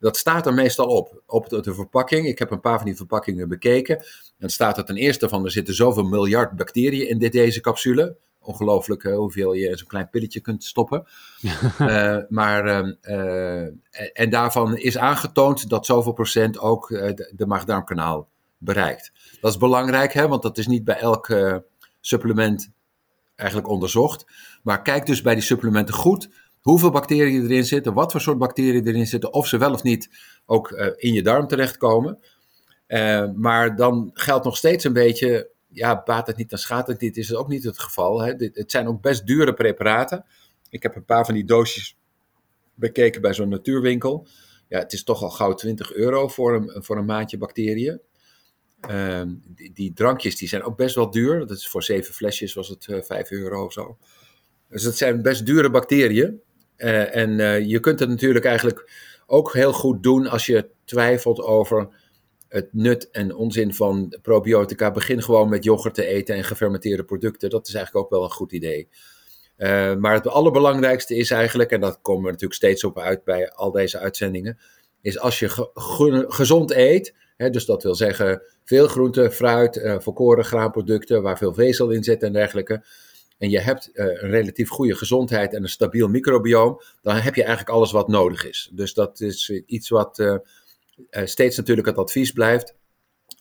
Dat 0.00 0.16
staat 0.16 0.46
er 0.46 0.54
meestal 0.54 0.86
op, 0.86 1.22
op 1.26 1.48
de, 1.48 1.60
de, 1.60 1.74
verpakking. 1.74 2.26
Ik 2.26 2.38
heb 2.38 2.50
een 2.50 2.60
paar 2.60 2.76
van 2.76 2.86
die 2.86 2.96
verpakkingen 2.96 3.48
bekeken. 3.48 4.04
Dan 4.38 4.50
staat 4.50 4.78
er 4.78 4.84
ten 4.84 4.96
eerste 4.96 5.28
van, 5.28 5.44
er 5.44 5.50
zitten 5.50 5.74
zoveel 5.74 6.04
miljard 6.04 6.56
bacteriën 6.56 7.08
in 7.08 7.18
dit, 7.18 7.32
deze 7.32 7.60
capsule 7.60 8.16
ongelooflijk 8.42 9.02
hoeveel 9.02 9.52
je 9.52 9.68
in 9.68 9.78
zo'n 9.78 9.86
klein 9.86 10.10
pilletje 10.10 10.40
kunt 10.40 10.64
stoppen. 10.64 11.06
uh, 11.80 12.16
maar, 12.28 12.66
ehm, 12.66 12.92
eh, 13.00 13.66
en 14.12 14.30
daarvan 14.30 14.76
is 14.76 14.98
aangetoond 14.98 15.68
dat 15.68 15.86
zoveel 15.86 16.12
procent 16.12 16.58
ook 16.58 16.88
de, 16.88 17.32
de 17.36 17.46
maag-darmkanaal 17.46 18.28
bereikt. 18.58 19.12
Dat 19.40 19.50
is 19.50 19.58
belangrijk, 19.58 20.12
hè, 20.12 20.28
want 20.28 20.42
dat 20.42 20.58
is 20.58 20.66
niet 20.66 20.84
bij 20.84 20.96
elk 20.96 21.36
supplement 22.00 22.70
eigenlijk 23.34 23.68
onderzocht. 23.68 24.26
Maar 24.62 24.82
kijk 24.82 25.06
dus 25.06 25.22
bij 25.22 25.34
die 25.34 25.42
supplementen 25.42 25.94
goed 25.94 26.28
hoeveel 26.60 26.90
bacteriën 26.90 27.44
erin 27.44 27.64
zitten, 27.64 27.94
wat 27.94 28.12
voor 28.12 28.20
soort 28.20 28.38
bacteriën 28.38 28.86
erin 28.86 29.06
zitten, 29.06 29.32
of 29.32 29.46
ze 29.46 29.58
wel 29.58 29.72
of 29.72 29.82
niet 29.82 30.10
ook 30.46 30.70
in 30.96 31.12
je 31.12 31.22
darm 31.22 31.46
terechtkomen. 31.46 32.18
maar 33.36 33.76
dan 33.76 34.10
geldt 34.14 34.44
nog 34.44 34.56
steeds 34.56 34.84
een 34.84 34.92
beetje 34.92 35.50
ja, 35.72 36.02
baat 36.04 36.26
het 36.26 36.36
niet, 36.36 36.50
dan 36.50 36.58
schaadt 36.58 36.88
het 36.88 37.00
niet, 37.00 37.16
is 37.16 37.28
het 37.28 37.36
ook 37.36 37.48
niet 37.48 37.64
het 37.64 37.78
geval. 37.78 38.20
Hè. 38.20 38.32
Het 38.52 38.70
zijn 38.70 38.88
ook 38.88 39.00
best 39.00 39.26
dure 39.26 39.54
preparaten. 39.54 40.24
Ik 40.70 40.82
heb 40.82 40.96
een 40.96 41.04
paar 41.04 41.24
van 41.24 41.34
die 41.34 41.44
doosjes 41.44 41.96
bekeken 42.74 43.20
bij 43.20 43.34
zo'n 43.34 43.48
natuurwinkel. 43.48 44.26
Ja, 44.68 44.78
het 44.78 44.92
is 44.92 45.04
toch 45.04 45.22
al 45.22 45.30
gauw 45.30 45.54
20 45.54 45.92
euro 45.92 46.28
voor 46.28 46.54
een, 46.54 46.82
voor 46.82 46.96
een 46.96 47.04
maandje 47.04 47.38
bacteriën. 47.38 48.00
Ehm, 48.80 49.28
die, 49.72 49.92
drankjes 49.92 50.36
die 50.36 50.48
zijn 50.48 50.62
ook 50.62 50.76
best 50.76 50.94
wel 50.94 51.10
duur. 51.10 51.38
Dat 51.38 51.56
is 51.56 51.68
voor 51.68 51.82
zeven 51.82 52.14
flesjes 52.14 52.54
was 52.54 52.68
het 52.68 52.86
uh, 52.86 52.98
eh, 52.98 53.04
5 53.04 53.30
euro 53.30 53.64
of 53.64 53.72
zo. 53.72 53.98
Dus 54.68 54.82
het 54.82 54.96
zijn 54.96 55.22
best 55.22 55.46
dure 55.46 55.70
bacteriën. 55.70 56.40
Uh, 56.76 57.16
en 57.16 57.30
uh, 57.30 57.60
je 57.66 57.80
kunt 57.80 58.00
het 58.00 58.08
natuurlijk 58.08 58.44
eigenlijk 58.44 58.90
ook 59.26 59.52
heel 59.52 59.72
goed 59.72 60.02
doen 60.02 60.26
als 60.26 60.46
je 60.46 60.68
twijfelt 60.84 61.40
over 61.40 61.88
het 62.50 62.68
nut 62.72 63.10
en 63.10 63.34
onzin 63.34 63.74
van 63.74 64.18
probiotica. 64.22 64.90
Begin 64.90 65.22
gewoon 65.22 65.48
met 65.48 65.64
yoghurt 65.64 65.94
te 65.94 66.06
eten 66.06 66.34
en 66.34 66.44
gefermenteerde 66.44 67.04
producten. 67.04 67.50
Dat 67.50 67.68
is 67.68 67.74
eigenlijk 67.74 68.04
ook 68.04 68.10
wel 68.12 68.24
een 68.24 68.30
goed 68.30 68.52
idee. 68.52 68.88
Uh, 69.58 69.94
maar 69.94 70.14
het 70.14 70.26
allerbelangrijkste 70.26 71.16
is 71.16 71.30
eigenlijk, 71.30 71.70
en 71.70 71.80
dat 71.80 71.98
komen 72.02 72.22
we 72.22 72.28
natuurlijk 72.28 72.54
steeds 72.54 72.84
op 72.84 72.98
uit 72.98 73.24
bij 73.24 73.50
al 73.50 73.70
deze 73.70 73.98
uitzendingen, 73.98 74.58
is 75.00 75.18
als 75.18 75.38
je 75.38 75.48
ge 75.48 76.24
gezond 76.28 76.70
eet, 76.70 77.14
hè, 77.36 77.50
dus 77.50 77.64
dat 77.64 77.82
wil 77.82 77.94
zeggen 77.94 78.42
veel 78.64 78.88
groente, 78.88 79.30
fruit, 79.30 79.76
uh, 79.76 79.98
volkoren 79.98 80.44
graanproducten 80.44 81.22
waar 81.22 81.38
veel 81.38 81.54
vezel 81.54 81.90
in 81.90 82.04
zit 82.04 82.22
en 82.22 82.32
dergelijke, 82.32 82.84
en 83.38 83.50
je 83.50 83.60
hebt 83.60 83.90
uh, 83.92 84.04
een 84.04 84.30
relatief 84.30 84.68
goede 84.68 84.94
gezondheid 84.94 85.54
en 85.54 85.62
een 85.62 85.68
stabiel 85.68 86.08
microbioom, 86.08 86.80
dan 87.02 87.16
heb 87.16 87.34
je 87.34 87.42
eigenlijk 87.42 87.76
alles 87.76 87.92
wat 87.92 88.08
nodig 88.08 88.48
is. 88.48 88.70
Dus 88.72 88.94
dat 88.94 89.20
is 89.20 89.50
iets 89.66 89.88
wat 89.88 90.42
steeds 91.10 91.56
natuurlijk 91.56 91.86
het 91.86 91.96
advies 91.96 92.32
blijft. 92.32 92.74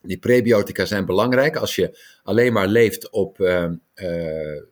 Die 0.02 0.18
prebiotica 0.18 0.86
zijn 0.86 1.06
belangrijk. 1.06 1.56
Als 1.56 1.76
je 1.76 2.00
alleen 2.24 2.54
maar 2.54 2.68
leeft 2.68 3.10
op 3.10 3.40
uh, 3.40 3.70
uh, 3.96 4.66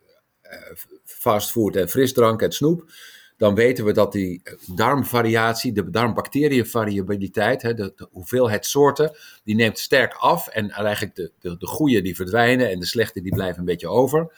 fastfood 1.03 1.75
en 1.75 1.89
frisdrank 1.89 2.41
en 2.41 2.51
snoep, 2.51 2.91
dan 3.37 3.55
weten 3.55 3.85
we 3.85 3.91
dat 3.91 4.11
die 4.11 4.41
darmvariatie, 4.75 5.71
de 5.71 5.89
darmbacteriënvariabiliteit, 5.89 7.61
de, 7.61 8.07
hoeveelheid 8.11 8.65
soorten, 8.65 9.11
die 9.43 9.55
neemt 9.55 9.79
sterk 9.79 10.13
af. 10.13 10.47
En 10.47 10.69
eigenlijk 10.69 11.15
de, 11.15 11.31
de, 11.39 11.57
de 11.57 11.67
goede 11.67 12.01
die 12.01 12.15
verdwijnen 12.15 12.69
en 12.69 12.79
de 12.79 12.85
slechte 12.85 13.21
die 13.21 13.33
blijven 13.33 13.59
een 13.59 13.65
beetje 13.65 13.89
over. 13.89 14.31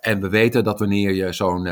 En 0.00 0.20
we 0.20 0.28
weten 0.28 0.64
dat 0.64 0.78
wanneer 0.78 1.12
je 1.12 1.32
zo'n 1.32 1.66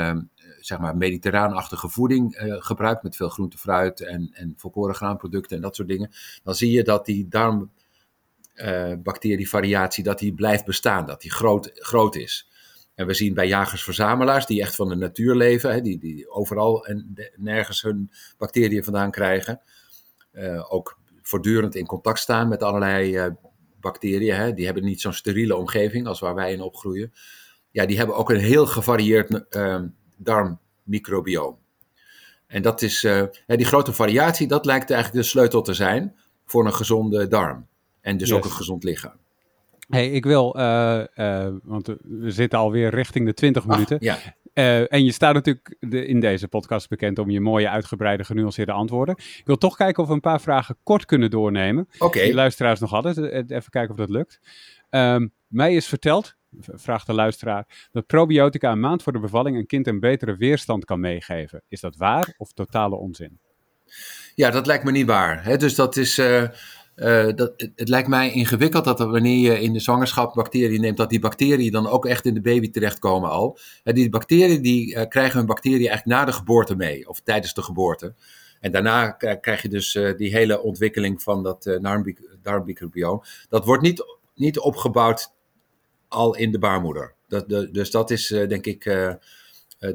zeg 0.65 0.79
maar 0.79 0.97
mediterraanachtige 0.97 1.89
voeding 1.89 2.43
uh, 2.43 2.57
gebruikt 2.59 3.03
met 3.03 3.17
veel 3.17 3.29
groente, 3.29 3.59
fruit 3.59 4.01
en, 4.01 4.31
en 4.33 4.55
volkoren 4.57 4.95
graanproducten 4.95 5.57
en 5.57 5.63
dat 5.63 5.77
soort 5.77 5.89
dingen, 5.89 6.11
dan 6.43 6.55
zie 6.55 6.71
je 6.71 6.83
dat 6.83 7.07
die 7.07 7.29
darmbacterievariatie 7.29 10.05
uh, 10.05 10.09
dat 10.09 10.19
die 10.19 10.35
blijft 10.35 10.65
bestaan, 10.65 11.07
dat 11.07 11.21
die 11.21 11.31
groot, 11.31 11.71
groot 11.75 12.17
is. 12.17 12.49
En 12.95 13.07
we 13.07 13.15
zien 13.15 13.35
bij 13.35 13.47
jagers-verzamelaars 13.47 14.47
die 14.47 14.61
echt 14.61 14.75
van 14.75 14.89
de 14.89 14.95
natuur 14.95 15.35
leven, 15.35 15.73
hè, 15.73 15.81
die, 15.81 15.99
die 15.99 16.31
overal 16.31 16.87
en 16.87 17.15
nergens 17.37 17.83
hun 17.83 18.11
bacteriën 18.39 18.85
vandaan 18.85 19.11
krijgen, 19.11 19.61
uh, 20.33 20.73
ook 20.73 20.99
voortdurend 21.23 21.75
in 21.75 21.87
contact 21.87 22.19
staan 22.19 22.49
met 22.49 22.63
allerlei 22.63 23.31
bacteriën. 23.81 24.35
Hè, 24.35 24.53
die 24.53 24.65
hebben 24.65 24.85
niet 24.85 25.01
zo'n 25.01 25.13
steriele 25.13 25.57
omgeving 25.57 26.07
als 26.07 26.21
waar 26.21 26.35
wij 26.35 26.53
in 26.53 26.61
opgroeien. 26.61 27.13
Ja, 27.71 27.87
die 27.87 27.97
hebben 27.97 28.17
ook 28.17 28.31
een 28.31 28.41
heel 28.41 28.67
gevarieerd 28.67 29.31
darmmicrobioom. 30.17 31.57
En 32.47 32.63
dat 32.63 32.83
is, 32.83 33.05
uh, 33.05 33.23
die 33.47 33.65
grote 33.65 33.93
variatie, 33.93 34.47
dat 34.49 34.67
lijkt 34.67 34.91
eigenlijk 34.91 35.23
de 35.23 35.31
sleutel 35.31 35.63
te 35.63 35.75
zijn 35.75 36.15
voor 36.47 36.67
een 36.67 36.75
gezonde 36.75 37.29
darm. 37.29 37.67
En 38.01 38.17
dus 38.17 38.33
ook 38.33 38.45
een 38.45 38.51
gezond 38.51 38.85
lichaam. 38.85 39.17
Hey, 39.89 40.11
ik 40.11 40.25
wil, 40.25 40.59
uh, 40.59 41.03
uh, 41.17 41.49
want 41.63 41.87
we 42.03 42.31
zitten 42.31 42.59
alweer 42.59 42.91
richting 42.91 43.27
de 43.27 43.35
20 43.35 43.67
minuten. 43.67 43.97
ja. 44.01 44.19
en 44.89 45.05
je 45.05 45.13
staat 45.13 45.35
natuurlijk 45.35 45.77
de, 45.81 46.07
in 46.07 46.21
deze 46.21 46.49
podcast 46.49 46.89
bekend 46.89 47.19
om 47.19 47.31
je 47.31 47.41
mooie, 47.41 47.69
uitgebreide, 47.69 48.25
genuanceerde 48.25 48.73
antwoorden. 48.73 49.15
Ik 49.17 49.43
wil 49.45 49.57
toch 49.57 49.77
kijken 49.77 50.03
of 50.03 50.09
we 50.09 50.15
een 50.15 50.21
paar 50.21 50.41
vragen 50.41 50.77
kort 50.83 51.05
kunnen 51.05 51.31
doornemen. 51.31 51.89
Oké. 51.95 52.05
Okay. 52.05 52.25
Die 52.25 52.35
luisteraars 52.35 52.81
nog 52.81 52.91
hadden. 52.91 53.33
Even 53.33 53.71
kijken 53.71 53.91
of 53.91 53.97
dat 53.97 54.11
lukt. 54.11 54.41
Um, 54.91 55.33
mij 55.47 55.75
is 55.75 55.87
verteld, 55.87 56.35
vraagt 56.61 57.07
de 57.07 57.13
luisteraar, 57.13 57.89
dat 57.93 58.07
probiotica 58.07 58.73
een 58.73 58.81
maand 58.81 59.03
voor 59.03 59.13
de 59.13 59.19
bevalling 59.19 59.57
een 59.57 59.67
kind 59.67 59.87
een 59.87 60.01
betere 60.01 60.37
weerstand 60.37 60.85
kan 60.85 61.01
meegeven. 61.01 61.63
Is 61.69 61.81
dat 61.81 61.97
waar 61.97 62.35
of 62.37 62.53
totale 62.53 62.97
onzin? 62.97 63.39
Ja, 64.35 64.51
dat 64.51 64.67
lijkt 64.67 64.85
me 64.85 64.91
niet 64.91 65.07
waar. 65.07 65.59
Dus 65.59 65.75
dat 65.75 65.97
is. 65.97 66.15
dat, 67.35 67.53
het, 67.57 67.89
lijkt 67.89 68.09
mij 68.09 68.33
ingewikkeld 68.33 68.85
dat 68.85 68.99
wanneer 68.99 69.53
je 69.53 69.61
in 69.61 69.73
de 69.73 69.79
zwangerschap 69.79 70.35
bacteriën 70.35 70.81
neemt, 70.81 70.97
dat 70.97 71.11
die 71.11 71.21
bacteriën 71.21 71.73
dan 71.73 71.87
ook 71.87 72.07
echt 72.07 72.25
in 72.27 72.35
de 72.35 72.41
baby 72.41 72.71
terechtkomen 72.71 73.31
al. 73.31 73.59
die 73.83 74.09
bacteriën 74.09 74.63
die 74.63 75.09
krijgen 75.09 75.39
hun 75.39 75.47
bacteriën 75.47 75.89
eigenlijk 75.89 76.19
na 76.19 76.25
de 76.25 76.33
geboorte 76.33 76.77
mee, 76.77 77.09
of 77.09 77.21
tijdens 77.21 77.55
de 77.55 77.63
geboorte. 77.63 78.15
En 78.61 78.73
daarna 78.73 79.11
krijg 79.41 79.63
je 79.63 79.69
dus 79.69 79.99
die 80.17 80.31
hele 80.31 80.63
ontwikkeling 80.63 81.23
van 81.23 81.43
dat 81.43 81.79
darmmicrobioom. 82.43 83.23
Dat 83.49 83.65
wordt 83.65 83.83
niet, 83.83 84.05
niet 84.35 84.59
opgebouwd 84.59 85.33
al 86.15 86.37
in 86.37 86.53
de 86.53 86.59
baarmoeder. 86.59 87.15
Dat, 87.29 87.49
de, 87.49 87.71
dus 87.71 87.91
dat 87.91 88.11
is 88.11 88.29
denk 88.29 88.67
ik 88.67 89.17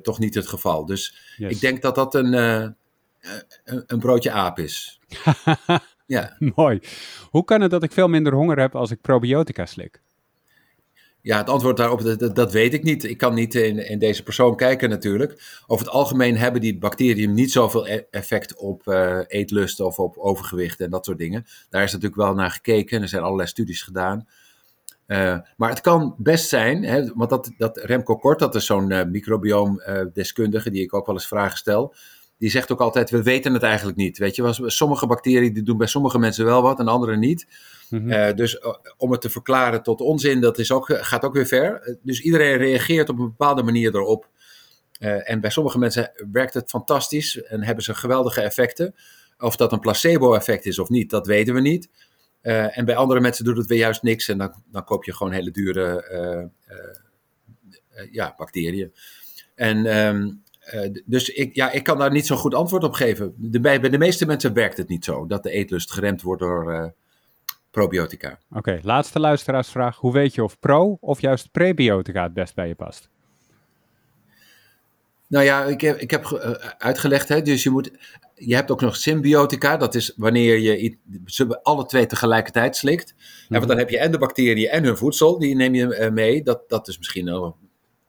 toch 0.01 0.19
niet 0.19 0.35
het 0.35 0.47
geval. 0.47 0.85
Dus 0.85 1.35
ik 1.37 1.59
denk 1.59 1.81
dat 1.81 1.95
dat 1.95 2.15
een, 2.15 2.33
een, 2.33 2.75
een 3.87 3.99
broodje 3.99 4.31
aap 4.31 4.59
is. 4.59 4.99
ja. 6.05 6.35
Mooi. 6.55 6.79
Hoe 7.29 7.43
kan 7.43 7.61
het 7.61 7.71
dat 7.71 7.83
ik 7.83 7.91
veel 7.91 8.07
minder 8.07 8.33
honger 8.33 8.59
heb 8.59 8.75
als 8.75 8.91
ik 8.91 9.01
probiotica 9.01 9.65
slik? 9.65 10.01
Ja, 11.21 11.37
het 11.37 11.49
antwoord 11.49 11.77
daarop, 11.77 12.01
dat, 12.01 12.35
dat, 12.35 12.51
weet 12.51 12.73
ik 12.73 12.83
niet. 12.83 13.03
Ik 13.03 13.17
kan 13.17 13.33
niet 13.33 13.55
in, 13.55 13.89
in, 13.89 13.99
deze 13.99 14.23
persoon 14.23 14.55
kijken 14.55 14.89
natuurlijk. 14.89 15.61
Over 15.67 15.85
het 15.85 15.93
algemeen 15.93 16.37
hebben 16.37 16.61
die 16.61 16.77
bacteriën 16.77 17.33
niet 17.33 17.51
zoveel 17.51 17.87
e-, 17.87 18.03
effect 18.11 18.55
op 18.55 18.87
uh, 18.87 19.19
eetlust 19.27 19.79
of 19.79 19.99
op 19.99 20.17
overgewicht 20.17 20.79
en 20.79 20.89
dat 20.89 21.05
soort 21.05 21.17
dingen. 21.17 21.45
Daar 21.69 21.83
is 21.83 21.91
natuurlijk 21.91 22.21
wel 22.21 22.33
naar 22.33 22.51
gekeken. 22.51 23.01
Er 23.01 23.07
zijn 23.07 23.23
allerlei 23.23 23.47
studies 23.47 23.81
gedaan. 23.81 24.27
Uh, 25.09 25.37
maar 25.57 25.69
het 25.69 25.81
kan 25.81 26.15
best 26.17 26.49
zijn, 26.49 26.83
hè, 26.83 27.11
want 27.13 27.29
dat, 27.29 27.51
dat 27.57 27.77
Remco 27.77 28.15
Kort, 28.15 28.39
dat 28.39 28.55
is 28.55 28.65
zo'n 28.65 28.91
uh, 28.91 29.03
microbioomdeskundige 29.03 30.69
die 30.69 30.83
ik 30.83 30.93
ook 30.93 31.05
wel 31.05 31.15
eens 31.15 31.27
vragen 31.27 31.57
stel 31.57 31.95
die 32.39 32.49
zegt 32.49 32.71
ook 32.71 32.81
altijd, 32.81 33.09
we 33.09 33.23
weten 33.23 33.53
het 33.53 33.63
eigenlijk 33.63 33.97
niet. 33.97 34.17
Weet 34.17 34.35
je, 34.35 34.53
sommige 34.65 35.07
bacteriën 35.07 35.53
die 35.53 35.63
doen 35.63 35.77
bij 35.77 35.87
sommige 35.87 36.19
mensen 36.19 36.45
wel 36.45 36.61
wat 36.61 36.79
en 36.79 36.87
andere 36.87 37.17
niet. 37.17 37.47
Mhm. 37.89 38.11
Eh, 38.11 38.35
dus 38.35 38.59
eh, 38.59 38.73
om 38.97 39.11
het 39.11 39.21
te 39.21 39.29
verklaren 39.29 39.83
tot 39.83 40.01
onzin, 40.01 40.41
dat 40.41 40.57
is 40.57 40.71
ook, 40.71 40.85
gaat 40.89 41.23
ook 41.23 41.33
weer 41.33 41.45
ver. 41.45 41.97
Dus 42.01 42.21
iedereen 42.21 42.57
reageert 42.57 43.09
op 43.09 43.19
een 43.19 43.25
bepaalde 43.25 43.63
manier 43.63 43.95
erop. 43.95 44.27
En 44.99 45.41
bij 45.41 45.49
sommige 45.49 45.79
mensen 45.79 46.11
werkt 46.31 46.53
het 46.53 46.69
fantastisch 46.69 47.43
en 47.43 47.63
hebben 47.63 47.83
ze 47.83 47.93
geweldige 47.93 48.41
effecten. 48.41 48.95
Of 49.37 49.55
dat 49.55 49.71
een 49.71 49.79
placebo-effect 49.79 50.65
is 50.65 50.79
of 50.79 50.89
niet, 50.89 51.09
dat 51.09 51.27
weten 51.27 51.53
we 51.53 51.61
niet. 51.61 51.89
En 52.41 52.85
bij 52.85 52.95
andere 52.95 53.19
mensen 53.19 53.45
doet 53.45 53.57
het 53.57 53.67
weer 53.67 53.77
juist 53.77 54.03
niks 54.03 54.27
en 54.27 54.37
dan, 54.37 54.63
dan 54.71 54.83
koop 54.83 55.03
je 55.03 55.15
gewoon 55.15 55.33
hele 55.33 55.51
dure 55.51 56.03
ja, 58.11 58.33
bacteriën. 58.37 58.93
En 59.55 59.85
ehm, 59.85 60.31
dus 61.05 61.29
ik, 61.29 61.55
ja, 61.55 61.71
ik 61.71 61.83
kan 61.83 61.97
daar 61.97 62.11
niet 62.11 62.25
zo'n 62.27 62.37
goed 62.37 62.53
antwoord 62.53 62.83
op 62.83 62.93
geven. 62.93 63.33
De, 63.37 63.59
bij, 63.59 63.79
de 63.79 63.97
meeste 63.97 64.25
mensen 64.25 64.53
werkt 64.53 64.77
het 64.77 64.89
niet 64.89 65.05
zo, 65.05 65.25
dat 65.25 65.43
de 65.43 65.51
eetlust 65.51 65.91
geremd 65.91 66.21
wordt 66.21 66.41
door 66.41 66.93
probiotica. 67.71 68.39
Oké, 68.51 68.79
laatste 68.81 69.19
luisteraarsvraag. 69.19 69.97
Hoe 69.97 70.13
weet 70.13 70.35
je 70.35 70.43
of 70.43 70.59
pro 70.59 70.97
of 70.99 71.21
juist 71.21 71.51
prebiotica 71.51 72.23
het 72.23 72.33
best 72.33 72.55
bij 72.55 72.67
je 72.67 72.75
past? 72.75 73.09
Nou 75.29 75.45
ja, 75.45 75.65
ik 75.65 75.81
heb, 75.81 75.97
ik 75.97 76.11
heb 76.11 76.25
uh, 76.25 76.51
uitgelegd, 76.77 77.27
hè, 77.27 77.41
dus 77.41 77.63
je, 77.63 77.69
moet, 77.69 77.91
je 78.35 78.55
hebt 78.55 78.71
ook 78.71 78.81
nog 78.81 78.95
symbiotica. 78.95 79.77
Dat 79.77 79.95
is 79.95 80.13
wanneer 80.15 80.59
je 80.59 80.97
ze 81.25 81.63
alle 81.63 81.85
twee 81.85 82.05
tegelijkertijd 82.05 82.75
slikt. 82.75 83.13
Mm 83.13 83.19
-hmm. 83.19 83.57
want 83.57 83.67
dan 83.67 83.77
heb 83.77 83.89
je 83.89 83.99
en 83.99 84.11
de 84.11 84.17
bacteriën 84.17 84.69
en 84.69 84.83
hun 84.83 84.97
voedsel, 84.97 85.39
die 85.39 85.55
neem 85.55 85.75
je 85.75 86.09
mee. 86.13 86.43
Dat, 86.43 86.69
dat 86.69 86.87
is 86.87 86.97
misschien 86.97 87.53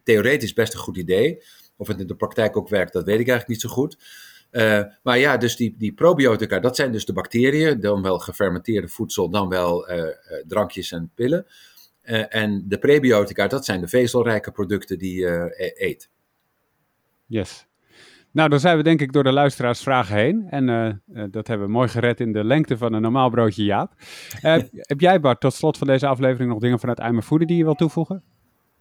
theoretisch 0.03 0.53
best 0.53 0.73
een 0.73 0.79
goed 0.79 0.97
idee. 0.97 1.43
Of 1.77 1.89
het 1.89 2.01
in 2.01 2.07
de 2.07 2.17
praktijk 2.17 2.57
ook 2.57 2.69
werkt, 2.69 2.93
dat 2.93 3.05
weet 3.05 3.21
ik 3.21 3.29
eigenlijk 3.29 3.49
niet 3.49 3.61
zo 3.61 3.69
goed. 3.69 3.97
Uh, 4.51 4.83
maar 5.03 5.19
ja, 5.19 5.37
dus 5.37 5.57
die, 5.57 5.75
die 5.79 5.93
probiotica, 5.93 6.61
dat 6.61 6.77
zijn 6.77 6.93
dus 6.93 7.05
de 7.05 7.13
bacteriën, 7.13 7.81
dan 7.81 8.03
wel 8.03 8.19
gefermenteerde 8.19 8.89
voedsel, 8.89 9.31
dan 9.31 9.49
wel 9.49 9.91
uh, 9.91 10.05
drankjes 10.47 10.93
en 10.93 11.11
pillen. 11.15 11.47
Uh, 12.05 12.35
en 12.35 12.65
de 12.69 12.79
prebiotica, 12.79 13.47
dat 13.47 13.65
zijn 13.65 13.81
de 13.81 13.89
vezelrijke 13.89 14.51
producten 14.51 14.99
die 14.99 15.21
je 15.21 15.55
eet. 15.77 16.11
Yes. 17.31 17.67
Nou, 18.33 18.49
dan 18.49 18.61
zijn 18.61 18.77
we 18.77 18.83
denk 18.83 19.01
ik 19.01 19.13
door 19.13 19.23
de 19.23 19.33
luisteraarsvragen 19.33 20.17
heen. 20.17 20.47
En 20.49 20.67
dat 21.31 21.47
hebben 21.47 21.67
we 21.67 21.73
mooi 21.73 21.89
gered 21.89 22.21
in 22.21 22.33
de 22.33 22.45
lengte 22.45 22.77
van 22.77 22.93
een 22.93 23.03
normaal 23.03 23.31
broodje 23.31 23.65
Jaap. 23.65 23.93
heb 24.73 25.01
jij 25.01 25.21
Bart, 25.21 25.41
tot 25.41 25.55
slot 25.55 25.79
van 25.79 25.87
deze 25.87 26.07
aflevering 26.07 26.51
nog 26.51 26.61
dingen 26.61 26.79
vanuit 26.79 26.99
Eimer 26.99 27.23
Voeden 27.23 27.47
die 27.47 27.57
je 27.57 27.65
wilt 27.65 27.79
toevoegen? 27.79 28.23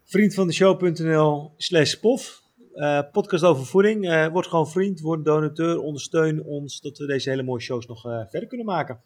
Vriend 0.04 0.34
van 0.34 0.48
de 0.48 0.54
show.nl 0.54 1.54
slash 1.58 1.94
pof. 1.94 2.42
Uh, 2.74 3.02
podcast 3.12 3.44
over 3.44 3.66
voeding. 3.66 4.30
Word 4.32 4.48
gewoon 4.48 4.70
vriend, 4.70 5.00
word 5.00 5.26
donateur, 5.26 5.80
ondersteun 5.80 6.44
ons 6.44 6.82
dat 6.82 6.98
we 6.98 7.06
deze 7.06 7.30
hele 7.30 7.44
mooie 7.44 7.62
shows 7.62 7.86
nog 7.86 8.02
verder 8.02 8.48
kunnen 8.48 8.66
maken. 8.66 9.02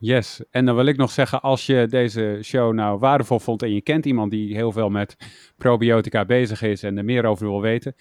Yes, 0.00 0.42
en 0.50 0.64
dan 0.64 0.74
wil 0.74 0.86
ik 0.86 0.96
nog 0.96 1.10
zeggen, 1.10 1.40
als 1.40 1.66
je 1.66 1.86
deze 1.86 2.38
show 2.42 2.72
nou 2.72 2.98
waardevol 2.98 3.38
vond 3.38 3.62
en 3.62 3.72
je 3.74 3.82
kent 3.82 4.06
iemand 4.06 4.30
die 4.30 4.54
heel 4.54 4.72
veel 4.72 4.88
met 4.88 5.16
probiotica 5.56 6.24
bezig 6.24 6.62
is 6.62 6.82
en 6.82 6.98
er 6.98 7.04
meer 7.04 7.24
over 7.24 7.46
wil 7.46 7.60
weten, 7.60 7.94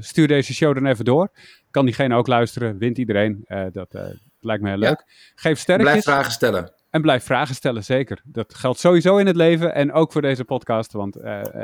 stuur 0.00 0.28
deze 0.28 0.54
show 0.54 0.74
dan 0.74 0.86
even 0.86 1.04
door. 1.04 1.32
Kan 1.70 1.84
diegene 1.84 2.14
ook 2.14 2.26
luisteren, 2.26 2.78
wint 2.78 2.98
iedereen. 2.98 3.44
dat 3.72 3.94
lijkt 4.40 4.62
me 4.62 4.68
heel 4.68 4.78
leuk. 4.78 5.04
Geef 5.34 5.58
sterretjes. 5.58 5.90
Blijf 5.92 6.04
vragen 6.04 6.32
stellen. 6.32 6.72
En 6.90 7.02
blijf 7.02 7.24
vragen 7.24 7.54
stellen, 7.54 7.84
zeker. 7.84 8.20
Dat 8.24 8.54
geldt 8.54 8.78
sowieso 8.78 9.16
in 9.16 9.26
het 9.26 9.36
leven 9.36 9.74
en 9.74 9.92
ook 9.92 10.12
voor 10.12 10.22
deze 10.22 10.44
podcast. 10.44 10.92
Want 10.92 11.16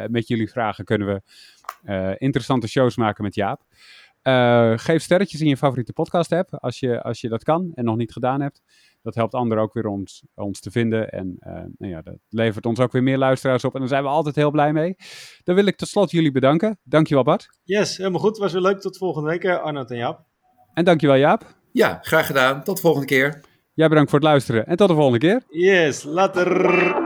met 0.08 0.28
jullie 0.28 0.50
vragen 0.50 0.84
kunnen 0.84 1.06
we 1.06 2.14
interessante 2.18 2.68
shows 2.68 2.96
maken 2.96 3.24
met 3.24 3.34
Jaap. 3.34 3.62
Geef 4.80 5.02
sterretjes 5.02 5.40
in 5.40 5.48
je 5.48 5.56
favoriete 5.56 5.92
podcast 5.92 6.32
app 6.32 6.54
als 6.54 6.80
je, 6.80 7.02
als 7.02 7.20
je 7.20 7.28
dat 7.28 7.44
kan 7.44 7.72
en 7.74 7.84
nog 7.84 7.96
niet 7.96 8.12
gedaan 8.12 8.40
hebt. 8.40 8.62
Dat 9.06 9.14
helpt 9.14 9.34
anderen 9.34 9.62
ook 9.62 9.72
weer 9.72 9.86
ons, 9.86 10.24
ons 10.34 10.60
te 10.60 10.70
vinden. 10.70 11.10
En 11.10 11.36
uh, 11.40 11.52
nou 11.52 11.92
ja, 11.92 12.02
dat 12.02 12.18
levert 12.28 12.66
ons 12.66 12.80
ook 12.80 12.92
weer 12.92 13.02
meer 13.02 13.18
luisteraars 13.18 13.64
op. 13.64 13.74
En 13.74 13.80
daar 13.80 13.88
zijn 13.88 14.02
we 14.02 14.08
altijd 14.08 14.34
heel 14.36 14.50
blij 14.50 14.72
mee. 14.72 14.96
Dan 15.44 15.54
wil 15.54 15.66
ik 15.66 15.76
tot 15.76 15.88
slot 15.88 16.10
jullie 16.10 16.30
bedanken. 16.30 16.78
Dankjewel 16.82 17.24
Bart. 17.24 17.48
Yes, 17.62 17.96
helemaal 17.96 18.20
goed. 18.20 18.38
Was 18.38 18.52
weer 18.52 18.62
leuk. 18.62 18.80
Tot 18.80 18.98
volgende 18.98 19.28
week 19.28 19.44
Arnold 19.44 19.90
en 19.90 19.96
Jaap. 19.96 20.24
En 20.74 20.84
dankjewel 20.84 21.16
Jaap. 21.16 21.54
Ja, 21.72 21.98
graag 22.02 22.26
gedaan. 22.26 22.62
Tot 22.62 22.76
de 22.76 22.82
volgende 22.82 23.06
keer. 23.06 23.40
Jij 23.74 23.88
bedankt 23.88 24.10
voor 24.10 24.18
het 24.18 24.28
luisteren. 24.28 24.66
En 24.66 24.76
tot 24.76 24.88
de 24.88 24.94
volgende 24.94 25.18
keer. 25.18 25.42
Yes, 25.48 26.02
later. 26.02 27.05